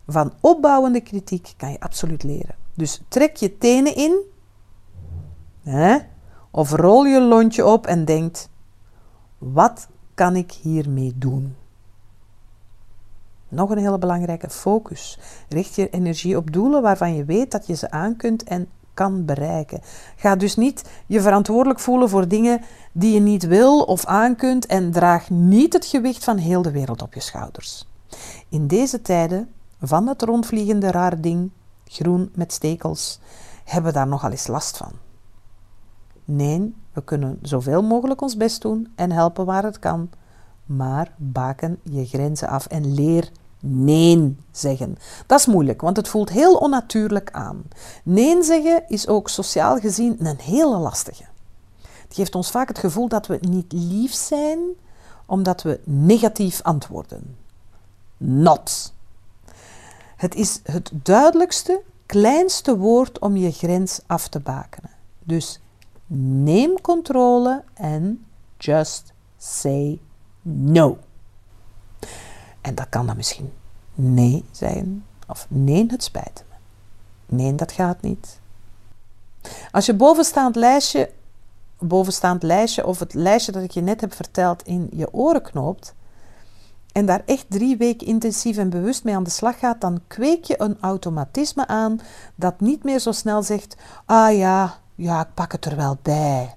Van 0.06 0.32
opbouwende 0.40 1.00
kritiek 1.00 1.54
kan 1.56 1.70
je 1.70 1.80
absoluut 1.80 2.22
leren. 2.22 2.65
Dus 2.76 3.00
trek 3.08 3.36
je 3.36 3.58
tenen 3.58 3.94
in, 3.94 4.20
hè, 5.62 5.98
of 6.50 6.70
rol 6.70 7.04
je 7.04 7.20
lontje 7.20 7.66
op 7.66 7.86
en 7.86 8.04
denkt: 8.04 8.48
wat 9.38 9.88
kan 10.14 10.36
ik 10.36 10.52
hiermee 10.52 11.12
doen? 11.16 11.56
Nog 13.48 13.70
een 13.70 13.78
hele 13.78 13.98
belangrijke 13.98 14.50
focus. 14.50 15.18
Richt 15.48 15.74
je 15.74 15.90
energie 15.90 16.36
op 16.36 16.52
doelen 16.52 16.82
waarvan 16.82 17.14
je 17.14 17.24
weet 17.24 17.50
dat 17.50 17.66
je 17.66 17.74
ze 17.74 17.90
aan 17.90 18.16
kunt 18.16 18.44
en 18.44 18.68
kan 18.94 19.24
bereiken. 19.24 19.80
Ga 20.16 20.36
dus 20.36 20.56
niet 20.56 20.90
je 21.06 21.20
verantwoordelijk 21.20 21.80
voelen 21.80 22.08
voor 22.08 22.28
dingen 22.28 22.60
die 22.92 23.14
je 23.14 23.20
niet 23.20 23.46
wil 23.46 23.82
of 23.82 24.04
aan 24.04 24.36
kunt 24.36 24.66
en 24.66 24.92
draag 24.92 25.30
niet 25.30 25.72
het 25.72 25.86
gewicht 25.86 26.24
van 26.24 26.36
heel 26.36 26.62
de 26.62 26.70
wereld 26.70 27.02
op 27.02 27.14
je 27.14 27.20
schouders. 27.20 27.88
In 28.48 28.66
deze 28.66 29.02
tijden 29.02 29.48
van 29.80 30.06
het 30.06 30.22
rondvliegende 30.22 30.90
raar 30.90 31.20
ding 31.20 31.50
groen 31.88 32.30
met 32.34 32.52
stekels, 32.52 33.20
hebben 33.64 33.92
daar 33.92 34.06
nogal 34.06 34.30
eens 34.30 34.46
last 34.46 34.76
van. 34.76 34.92
Nee, 36.24 36.74
we 36.92 37.04
kunnen 37.04 37.38
zoveel 37.42 37.82
mogelijk 37.82 38.22
ons 38.22 38.36
best 38.36 38.62
doen 38.62 38.92
en 38.94 39.12
helpen 39.12 39.44
waar 39.44 39.64
het 39.64 39.78
kan, 39.78 40.10
maar 40.64 41.12
baken 41.16 41.78
je 41.82 42.06
grenzen 42.06 42.48
af 42.48 42.66
en 42.66 42.94
leer 42.94 43.30
nee 43.60 44.36
zeggen. 44.50 44.98
Dat 45.26 45.38
is 45.38 45.46
moeilijk, 45.46 45.80
want 45.80 45.96
het 45.96 46.08
voelt 46.08 46.30
heel 46.30 46.56
onnatuurlijk 46.56 47.30
aan. 47.30 47.62
Nee 48.02 48.42
zeggen 48.42 48.84
is 48.88 49.08
ook 49.08 49.28
sociaal 49.28 49.78
gezien 49.78 50.26
een 50.26 50.38
hele 50.38 50.76
lastige. 50.76 51.24
Het 51.80 52.14
geeft 52.14 52.34
ons 52.34 52.50
vaak 52.50 52.68
het 52.68 52.78
gevoel 52.78 53.08
dat 53.08 53.26
we 53.26 53.38
niet 53.40 53.72
lief 53.72 54.14
zijn 54.14 54.58
omdat 55.26 55.62
we 55.62 55.80
negatief 55.84 56.62
antwoorden. 56.62 57.36
Not. 58.16 58.94
Het 60.16 60.34
is 60.34 60.60
het 60.62 60.90
duidelijkste, 60.92 61.82
kleinste 62.06 62.76
woord 62.76 63.18
om 63.18 63.36
je 63.36 63.52
grens 63.52 64.00
af 64.06 64.28
te 64.28 64.40
bakenen. 64.40 64.90
Dus 65.24 65.60
neem 66.06 66.80
controle 66.80 67.62
en 67.74 68.26
just 68.58 69.12
say 69.38 70.00
no. 70.42 70.98
En 72.60 72.74
dat 72.74 72.88
kan 72.88 73.06
dan 73.06 73.16
misschien 73.16 73.52
nee 73.94 74.44
zijn 74.50 75.04
of 75.28 75.46
nee, 75.48 75.86
het 75.88 76.02
spijt 76.02 76.44
me. 76.48 76.56
Nee, 77.36 77.54
dat 77.54 77.72
gaat 77.72 78.02
niet. 78.02 78.40
Als 79.70 79.86
je 79.86 79.94
bovenstaand 79.94 80.56
lijstje, 80.56 81.10
bovenstaand 81.78 82.42
lijstje 82.42 82.86
of 82.86 82.98
het 82.98 83.14
lijstje 83.14 83.52
dat 83.52 83.62
ik 83.62 83.70
je 83.70 83.80
net 83.80 84.00
heb 84.00 84.14
verteld 84.14 84.62
in 84.62 84.88
je 84.92 85.12
oren 85.12 85.42
knoopt, 85.42 85.94
en 86.96 87.06
daar 87.06 87.22
echt 87.26 87.46
drie 87.48 87.76
weken 87.76 88.06
intensief 88.06 88.56
en 88.56 88.70
bewust 88.70 89.04
mee 89.04 89.14
aan 89.14 89.24
de 89.24 89.30
slag 89.30 89.58
gaat, 89.58 89.80
dan 89.80 90.00
kweek 90.06 90.44
je 90.44 90.60
een 90.60 90.76
automatisme 90.80 91.66
aan 91.66 92.00
dat 92.34 92.60
niet 92.60 92.84
meer 92.84 92.98
zo 92.98 93.12
snel 93.12 93.42
zegt: 93.42 93.76
Ah 94.04 94.36
ja, 94.36 94.78
ja, 94.94 95.20
ik 95.20 95.34
pak 95.34 95.52
het 95.52 95.64
er 95.64 95.76
wel 95.76 95.98
bij. 96.02 96.54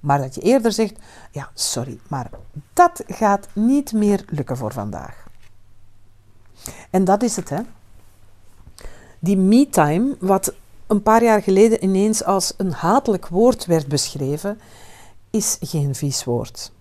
Maar 0.00 0.18
dat 0.18 0.34
je 0.34 0.40
eerder 0.40 0.72
zegt: 0.72 0.98
Ja, 1.32 1.50
sorry, 1.54 1.98
maar 2.08 2.30
dat 2.72 3.02
gaat 3.06 3.48
niet 3.52 3.92
meer 3.92 4.24
lukken 4.26 4.56
voor 4.56 4.72
vandaag. 4.72 5.26
En 6.90 7.04
dat 7.04 7.22
is 7.22 7.36
het, 7.36 7.48
hè? 7.48 7.60
Die 9.18 9.36
me-time, 9.36 10.16
wat 10.20 10.54
een 10.86 11.02
paar 11.02 11.22
jaar 11.22 11.42
geleden 11.42 11.84
ineens 11.84 12.24
als 12.24 12.54
een 12.56 12.72
hatelijk 12.72 13.28
woord 13.28 13.66
werd 13.66 13.86
beschreven, 13.86 14.60
is 15.30 15.56
geen 15.60 15.94
vies 15.94 16.24
woord. 16.24 16.72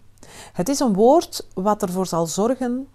Het 0.53 0.69
is 0.69 0.79
een 0.79 0.93
woord 0.93 1.47
wat 1.53 1.81
ervoor 1.81 2.05
zal 2.05 2.27
zorgen, 2.27 2.87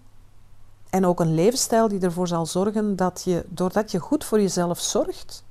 en 0.89 1.05
ook 1.05 1.19
een 1.19 1.33
levensstijl 1.33 1.87
die 1.87 1.99
ervoor 1.99 2.27
zal 2.27 2.45
zorgen 2.45 2.95
dat 2.95 3.21
je, 3.25 3.45
doordat 3.49 3.91
je 3.91 3.99
goed 3.99 4.23
voor 4.23 4.41
jezelf 4.41 4.79
zorgt, 4.79 5.43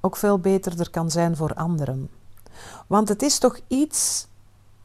ook 0.00 0.16
veel 0.16 0.38
beter 0.38 0.80
er 0.80 0.90
kan 0.90 1.10
zijn 1.10 1.36
voor 1.36 1.54
anderen. 1.54 2.10
Want 2.86 3.08
het 3.08 3.22
is 3.22 3.38
toch 3.38 3.58
iets 3.66 4.26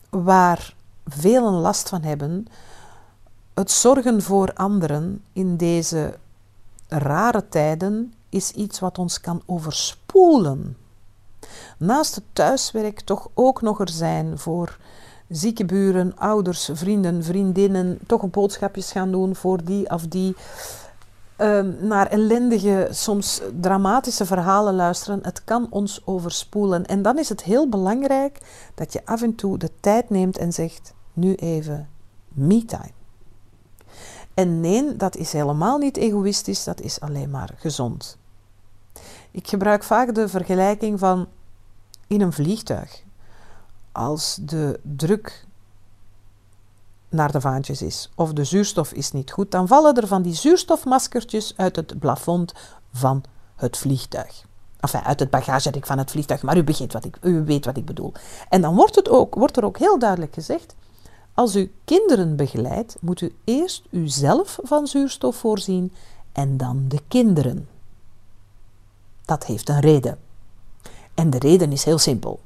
waar 0.09 0.75
velen 1.05 1.53
last 1.53 1.89
van 1.89 2.01
hebben, 2.01 2.47
het 3.53 3.71
zorgen 3.71 4.21
voor 4.21 4.53
anderen 4.53 5.23
in 5.33 5.57
deze 5.57 6.17
rare 6.87 7.49
tijden 7.49 8.13
is 8.29 8.51
iets 8.51 8.79
wat 8.79 8.97
ons 8.97 9.21
kan 9.21 9.41
overspoelen. 9.45 10.77
Naast 11.77 12.15
het 12.15 12.23
thuiswerk 12.33 13.01
toch 13.01 13.29
ook 13.33 13.61
nog 13.61 13.79
er 13.79 13.89
zijn 13.89 14.39
voor 14.39 14.77
zieke 15.35 15.65
buren, 15.65 16.17
ouders, 16.17 16.69
vrienden, 16.73 17.23
vriendinnen, 17.23 17.99
toch 18.07 18.21
een 18.21 18.29
boodschapjes 18.29 18.91
gaan 18.91 19.11
doen 19.11 19.35
voor 19.35 19.63
die 19.63 19.89
of 19.89 20.07
die. 20.07 20.35
Ehm, 21.35 21.71
naar 21.79 22.07
ellendige, 22.07 22.87
soms 22.91 23.41
dramatische 23.59 24.25
verhalen 24.25 24.75
luisteren. 24.75 25.19
Het 25.21 25.43
kan 25.43 25.67
ons 25.69 26.01
overspoelen. 26.05 26.85
En 26.85 27.01
dan 27.01 27.19
is 27.19 27.29
het 27.29 27.43
heel 27.43 27.69
belangrijk 27.69 28.37
dat 28.75 28.93
je 28.93 29.05
af 29.05 29.21
en 29.21 29.35
toe 29.35 29.57
de 29.57 29.69
tijd 29.79 30.09
neemt 30.09 30.37
en 30.37 30.53
zegt: 30.53 30.93
nu 31.13 31.35
even 31.35 31.89
me-time. 32.27 32.91
En 34.33 34.59
nee, 34.59 34.95
dat 34.95 35.15
is 35.15 35.33
helemaal 35.33 35.77
niet 35.77 35.97
egoïstisch, 35.97 36.63
dat 36.63 36.81
is 36.81 36.99
alleen 36.99 37.29
maar 37.29 37.53
gezond. 37.57 38.17
Ik 39.31 39.47
gebruik 39.47 39.83
vaak 39.83 40.15
de 40.15 40.27
vergelijking 40.27 40.99
van 40.99 41.27
in 42.07 42.21
een 42.21 42.33
vliegtuig. 42.33 43.03
Als 43.93 44.37
de 44.41 44.79
druk 44.81 45.45
naar 47.09 47.31
de 47.31 47.41
vaantjes 47.41 47.81
is 47.81 48.09
of 48.15 48.33
de 48.33 48.43
zuurstof 48.43 48.91
is 48.91 49.11
niet 49.11 49.31
goed, 49.31 49.51
dan 49.51 49.67
vallen 49.67 49.95
er 49.95 50.07
van 50.07 50.21
die 50.21 50.33
zuurstofmaskertjes 50.33 51.53
uit 51.57 51.75
het 51.75 51.99
plafond 51.99 52.53
van 52.91 53.23
het 53.55 53.77
vliegtuig. 53.77 54.45
Enfin, 54.79 55.03
uit 55.03 55.19
het 55.19 55.29
bagagerek 55.29 55.85
van 55.85 55.97
het 55.97 56.11
vliegtuig, 56.11 56.41
maar 56.41 56.57
u, 56.57 56.63
begint 56.63 56.93
wat 56.93 57.05
ik, 57.05 57.17
u 57.21 57.43
weet 57.43 57.65
wat 57.65 57.77
ik 57.77 57.85
bedoel. 57.85 58.13
En 58.49 58.61
dan 58.61 58.75
wordt, 58.75 58.95
het 58.95 59.09
ook, 59.09 59.35
wordt 59.35 59.57
er 59.57 59.65
ook 59.65 59.77
heel 59.77 59.99
duidelijk 59.99 60.33
gezegd, 60.33 60.75
als 61.33 61.55
u 61.55 61.73
kinderen 61.85 62.35
begeleidt, 62.35 62.97
moet 63.01 63.21
u 63.21 63.35
eerst 63.43 63.83
uzelf 63.89 64.59
van 64.63 64.87
zuurstof 64.87 65.35
voorzien 65.35 65.93
en 66.31 66.57
dan 66.57 66.85
de 66.87 66.99
kinderen. 67.07 67.67
Dat 69.25 69.45
heeft 69.45 69.69
een 69.69 69.79
reden. 69.79 70.19
En 71.13 71.29
de 71.29 71.39
reden 71.39 71.71
is 71.71 71.83
heel 71.83 71.97
simpel. 71.97 72.39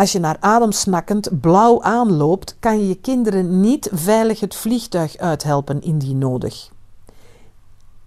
Als 0.00 0.12
je 0.12 0.18
naar 0.18 0.36
adem 0.40 0.72
snakkend 0.72 1.40
blauw 1.40 1.82
aanloopt, 1.82 2.56
kan 2.58 2.78
je 2.78 2.88
je 2.88 2.94
kinderen 2.94 3.60
niet 3.60 3.88
veilig 3.92 4.40
het 4.40 4.54
vliegtuig 4.54 5.16
uithelpen 5.16 5.82
indien 5.82 6.18
nodig. 6.18 6.70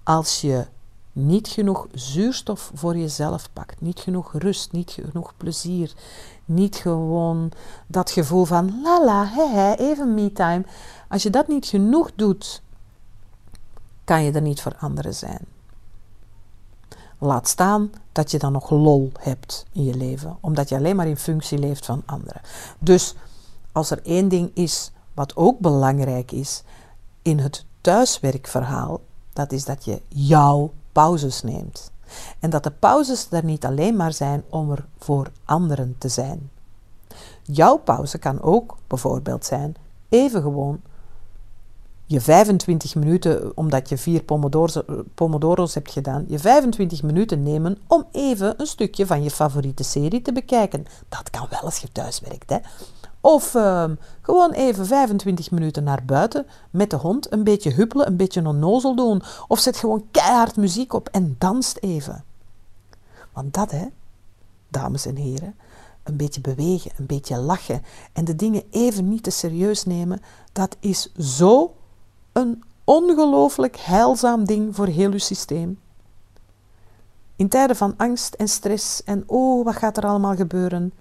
Als 0.03 0.41
je 0.41 0.65
niet 1.11 1.47
genoeg 1.47 1.87
zuurstof 1.91 2.71
voor 2.73 2.97
jezelf 2.97 3.49
pakt, 3.53 3.81
niet 3.81 3.99
genoeg 3.99 4.33
rust, 4.33 4.71
niet 4.71 4.91
genoeg 4.91 5.33
plezier, 5.37 5.93
niet 6.45 6.75
gewoon 6.75 7.51
dat 7.87 8.11
gevoel 8.11 8.45
van 8.45 8.81
lala, 8.83 9.25
he, 9.25 9.47
he, 9.47 9.73
even 9.73 10.13
me-time. 10.13 10.65
Als 11.09 11.23
je 11.23 11.29
dat 11.29 11.47
niet 11.47 11.65
genoeg 11.65 12.11
doet, 12.15 12.61
kan 14.03 14.23
je 14.23 14.31
er 14.31 14.41
niet 14.41 14.61
voor 14.61 14.75
anderen 14.79 15.13
zijn. 15.13 15.52
Laat 17.17 17.47
staan 17.47 17.91
dat 18.11 18.31
je 18.31 18.39
dan 18.39 18.51
nog 18.51 18.69
lol 18.69 19.11
hebt 19.19 19.65
in 19.71 19.83
je 19.83 19.95
leven, 19.95 20.37
omdat 20.39 20.69
je 20.69 20.75
alleen 20.75 20.95
maar 20.95 21.07
in 21.07 21.17
functie 21.17 21.57
leeft 21.57 21.85
van 21.85 22.03
anderen. 22.05 22.41
Dus 22.79 23.15
als 23.71 23.89
er 23.89 23.99
één 24.03 24.29
ding 24.29 24.51
is 24.53 24.91
wat 25.13 25.35
ook 25.35 25.59
belangrijk 25.59 26.31
is 26.31 26.63
in 27.21 27.39
het 27.39 27.65
thuiswerkverhaal, 27.81 29.01
dat 29.33 29.51
is 29.51 29.65
dat 29.65 29.85
je 29.85 30.01
jouw 30.07 30.71
pauzes 30.91 31.41
neemt. 31.41 31.91
En 32.39 32.49
dat 32.49 32.63
de 32.63 32.71
pauzes 32.71 33.27
er 33.31 33.43
niet 33.43 33.65
alleen 33.65 33.95
maar 33.95 34.13
zijn 34.13 34.43
om 34.49 34.71
er 34.71 34.85
voor 34.97 35.31
anderen 35.45 35.95
te 35.97 36.07
zijn. 36.07 36.49
Jouw 37.41 37.77
pauze 37.77 38.17
kan 38.17 38.41
ook 38.41 38.77
bijvoorbeeld 38.87 39.45
zijn 39.45 39.75
even 40.09 40.41
gewoon 40.41 40.81
je 42.05 42.21
25 42.21 42.95
minuten, 42.95 43.57
omdat 43.57 43.89
je 43.89 43.97
vier 43.97 44.23
pomodoro's 45.15 45.73
hebt 45.73 45.91
gedaan, 45.91 46.25
je 46.27 46.39
25 46.39 47.03
minuten 47.03 47.43
nemen 47.43 47.77
om 47.87 48.05
even 48.11 48.59
een 48.59 48.65
stukje 48.65 49.05
van 49.05 49.23
je 49.23 49.31
favoriete 49.31 49.83
serie 49.83 50.21
te 50.21 50.33
bekijken. 50.33 50.85
Dat 51.09 51.29
kan 51.29 51.47
wel 51.49 51.59
als 51.59 51.77
je 51.77 51.91
thuis 51.91 52.19
werkt. 52.19 52.49
Hè? 52.49 52.57
Of 53.21 53.55
ehm, 53.55 53.95
gewoon 54.21 54.51
even 54.51 54.85
25 54.85 55.51
minuten 55.51 55.83
naar 55.83 56.03
buiten 56.05 56.45
met 56.71 56.89
de 56.89 56.95
hond, 56.95 57.31
een 57.31 57.43
beetje 57.43 57.73
huppelen, 57.73 58.07
een 58.07 58.17
beetje 58.17 58.47
onnozel 58.47 58.95
doen. 58.95 59.21
Of 59.47 59.59
zet 59.59 59.77
gewoon 59.77 60.05
keihard 60.11 60.55
muziek 60.55 60.93
op 60.93 61.09
en 61.09 61.35
danst 61.37 61.77
even. 61.77 62.23
Want 63.33 63.53
dat, 63.53 63.71
hè, 63.71 63.85
dames 64.67 65.05
en 65.05 65.15
heren, 65.15 65.55
een 66.03 66.17
beetje 66.17 66.41
bewegen, 66.41 66.91
een 66.97 67.05
beetje 67.05 67.37
lachen 67.37 67.81
en 68.13 68.25
de 68.25 68.35
dingen 68.35 68.63
even 68.69 69.09
niet 69.09 69.23
te 69.23 69.29
serieus 69.29 69.85
nemen, 69.85 70.21
dat 70.51 70.77
is 70.79 71.11
zo 71.17 71.73
een 72.33 72.63
ongelooflijk 72.83 73.77
heilzaam 73.77 74.45
ding 74.45 74.75
voor 74.75 74.87
heel 74.87 75.11
uw 75.11 75.17
systeem. 75.17 75.79
In 77.35 77.49
tijden 77.49 77.75
van 77.75 77.93
angst 77.97 78.33
en 78.33 78.47
stress 78.47 79.03
en 79.03 79.23
oh, 79.25 79.65
wat 79.65 79.75
gaat 79.75 79.97
er 79.97 80.05
allemaal 80.05 80.35
gebeuren, 80.35 80.93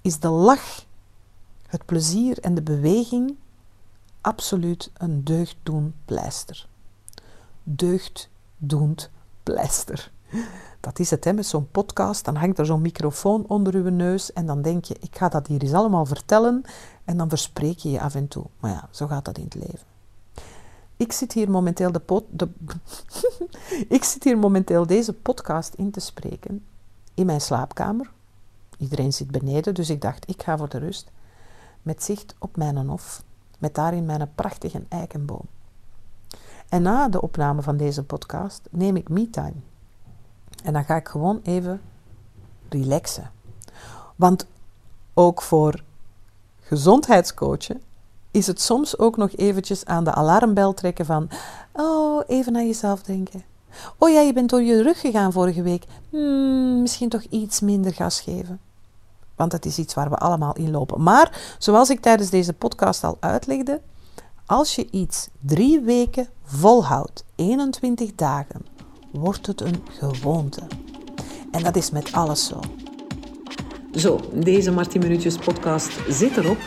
is 0.00 0.20
de 0.20 0.28
lach, 0.28 0.84
het 1.66 1.84
plezier 1.84 2.38
en 2.38 2.54
de 2.54 2.62
beweging 2.62 3.36
absoluut 4.20 4.90
een 4.94 5.24
deugddoend 5.24 5.94
pleister. 6.04 6.68
Deugddoend 7.62 9.10
pleister. 9.42 10.10
Dat 10.80 10.98
is 10.98 11.10
het, 11.10 11.24
hè, 11.24 11.32
met 11.32 11.46
zo'n 11.46 11.70
podcast. 11.70 12.24
Dan 12.24 12.36
hangt 12.36 12.58
er 12.58 12.66
zo'n 12.66 12.80
microfoon 12.80 13.44
onder 13.46 13.74
uw 13.74 13.88
neus 13.88 14.32
en 14.32 14.46
dan 14.46 14.62
denk 14.62 14.84
je, 14.84 14.96
ik 15.00 15.16
ga 15.16 15.28
dat 15.28 15.46
hier 15.46 15.62
eens 15.62 15.72
allemaal 15.72 16.06
vertellen 16.06 16.62
en 17.04 17.16
dan 17.16 17.28
verspreek 17.28 17.78
je 17.78 17.90
je 17.90 18.00
af 18.00 18.14
en 18.14 18.28
toe. 18.28 18.44
Maar 18.60 18.70
ja, 18.70 18.88
zo 18.90 19.06
gaat 19.06 19.24
dat 19.24 19.38
in 19.38 19.44
het 19.44 19.54
leven. 19.54 19.95
Ik 20.96 21.12
zit 21.12 21.32
hier 21.32 21.50
momenteel, 21.50 21.92
de 21.92 22.00
pot, 22.00 22.24
ik 23.88 24.04
zit 24.04 24.24
hier 24.24 24.38
momenteel 24.38 24.86
deze 24.86 25.12
podcast 25.12 25.74
in 25.74 25.90
te 25.90 26.00
spreken 26.00 26.64
in 27.14 27.26
mijn 27.26 27.40
slaapkamer. 27.40 28.10
Iedereen 28.78 29.12
zit 29.12 29.30
beneden, 29.30 29.74
dus 29.74 29.90
ik 29.90 30.00
dacht, 30.00 30.28
ik 30.28 30.42
ga 30.42 30.56
voor 30.56 30.68
de 30.68 30.78
rust. 30.78 31.10
Met 31.82 32.02
zicht 32.02 32.34
op 32.38 32.56
mijn 32.56 32.76
hof, 32.76 33.22
met 33.58 33.74
daarin 33.74 34.06
mijn 34.06 34.30
prachtige 34.34 34.82
eikenboom. 34.88 35.44
En 36.68 36.82
na 36.82 37.08
de 37.08 37.22
opname 37.22 37.62
van 37.62 37.76
deze 37.76 38.04
podcast 38.04 38.60
neem 38.70 38.96
ik 38.96 39.08
me-time. 39.08 39.54
En 40.64 40.72
dan 40.72 40.84
ga 40.84 40.96
ik 40.96 41.08
gewoon 41.08 41.40
even 41.42 41.80
relaxen. 42.68 43.30
Want 44.16 44.46
ook 45.14 45.42
voor 45.42 45.82
gezondheidscoachen 46.60 47.82
is 48.36 48.46
het 48.46 48.60
soms 48.60 48.98
ook 48.98 49.16
nog 49.16 49.30
eventjes 49.36 49.84
aan 49.84 50.04
de 50.04 50.14
alarmbel 50.14 50.74
trekken 50.74 51.06
van, 51.06 51.28
oh, 51.72 52.22
even 52.26 52.56
aan 52.56 52.66
jezelf 52.66 53.02
denken. 53.02 53.44
Oh 53.98 54.10
ja, 54.10 54.20
je 54.20 54.32
bent 54.32 54.50
door 54.50 54.62
je 54.62 54.82
rug 54.82 55.00
gegaan 55.00 55.32
vorige 55.32 55.62
week. 55.62 55.84
Hmm, 56.10 56.80
misschien 56.80 57.08
toch 57.08 57.22
iets 57.22 57.60
minder 57.60 57.94
gas 57.94 58.20
geven. 58.20 58.60
Want 59.34 59.50
dat 59.50 59.64
is 59.64 59.78
iets 59.78 59.94
waar 59.94 60.10
we 60.10 60.16
allemaal 60.16 60.54
in 60.54 60.70
lopen. 60.70 61.02
Maar 61.02 61.56
zoals 61.58 61.90
ik 61.90 62.00
tijdens 62.00 62.30
deze 62.30 62.52
podcast 62.52 63.04
al 63.04 63.16
uitlegde, 63.20 63.80
als 64.46 64.74
je 64.74 64.90
iets 64.90 65.28
drie 65.40 65.80
weken 65.80 66.28
volhoudt, 66.44 67.24
21 67.34 68.14
dagen, 68.14 68.66
wordt 69.12 69.46
het 69.46 69.60
een 69.60 69.82
gewoonte. 69.98 70.62
En 71.50 71.62
dat 71.62 71.76
is 71.76 71.90
met 71.90 72.12
alles 72.12 72.46
zo. 72.46 72.60
Zo, 73.94 74.20
deze 74.32 74.70
Martin 74.70 75.00
Minuutjes 75.00 75.36
podcast 75.36 75.90
zit 76.08 76.36
erop 76.36 76.58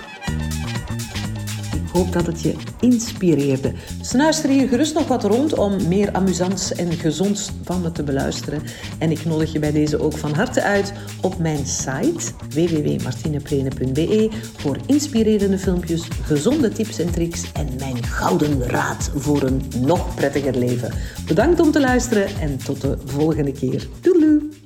hoop 1.93 2.13
dat 2.13 2.25
het 2.25 2.41
je 2.41 2.55
inspireerde. 2.79 3.73
Snuister 4.01 4.49
hier 4.49 4.67
gerust 4.67 4.93
nog 4.93 5.07
wat 5.07 5.23
rond 5.23 5.57
om 5.57 5.87
meer 5.87 6.11
amusants 6.11 6.73
en 6.73 6.91
gezonds 6.91 7.51
van 7.63 7.81
me 7.81 7.91
te 7.91 8.03
beluisteren. 8.03 8.61
En 8.97 9.11
ik 9.11 9.25
nodig 9.25 9.51
je 9.51 9.59
bij 9.59 9.71
deze 9.71 9.99
ook 10.01 10.17
van 10.17 10.33
harte 10.33 10.61
uit 10.61 10.93
op 11.21 11.39
mijn 11.39 11.65
site 11.65 12.31
www.martineplene.be 12.49 14.29
voor 14.57 14.77
inspirerende 14.85 15.57
filmpjes, 15.57 16.07
gezonde 16.23 16.69
tips 16.69 16.99
en 16.99 17.11
tricks 17.11 17.51
en 17.51 17.69
mijn 17.77 18.03
gouden 18.03 18.63
raad 18.63 19.11
voor 19.15 19.41
een 19.41 19.61
nog 19.79 20.15
prettiger 20.15 20.57
leven. 20.57 20.93
Bedankt 21.25 21.59
om 21.59 21.71
te 21.71 21.79
luisteren 21.79 22.27
en 22.39 22.57
tot 22.57 22.81
de 22.81 22.97
volgende 23.05 23.51
keer. 23.51 23.87
Doei! 24.01 24.58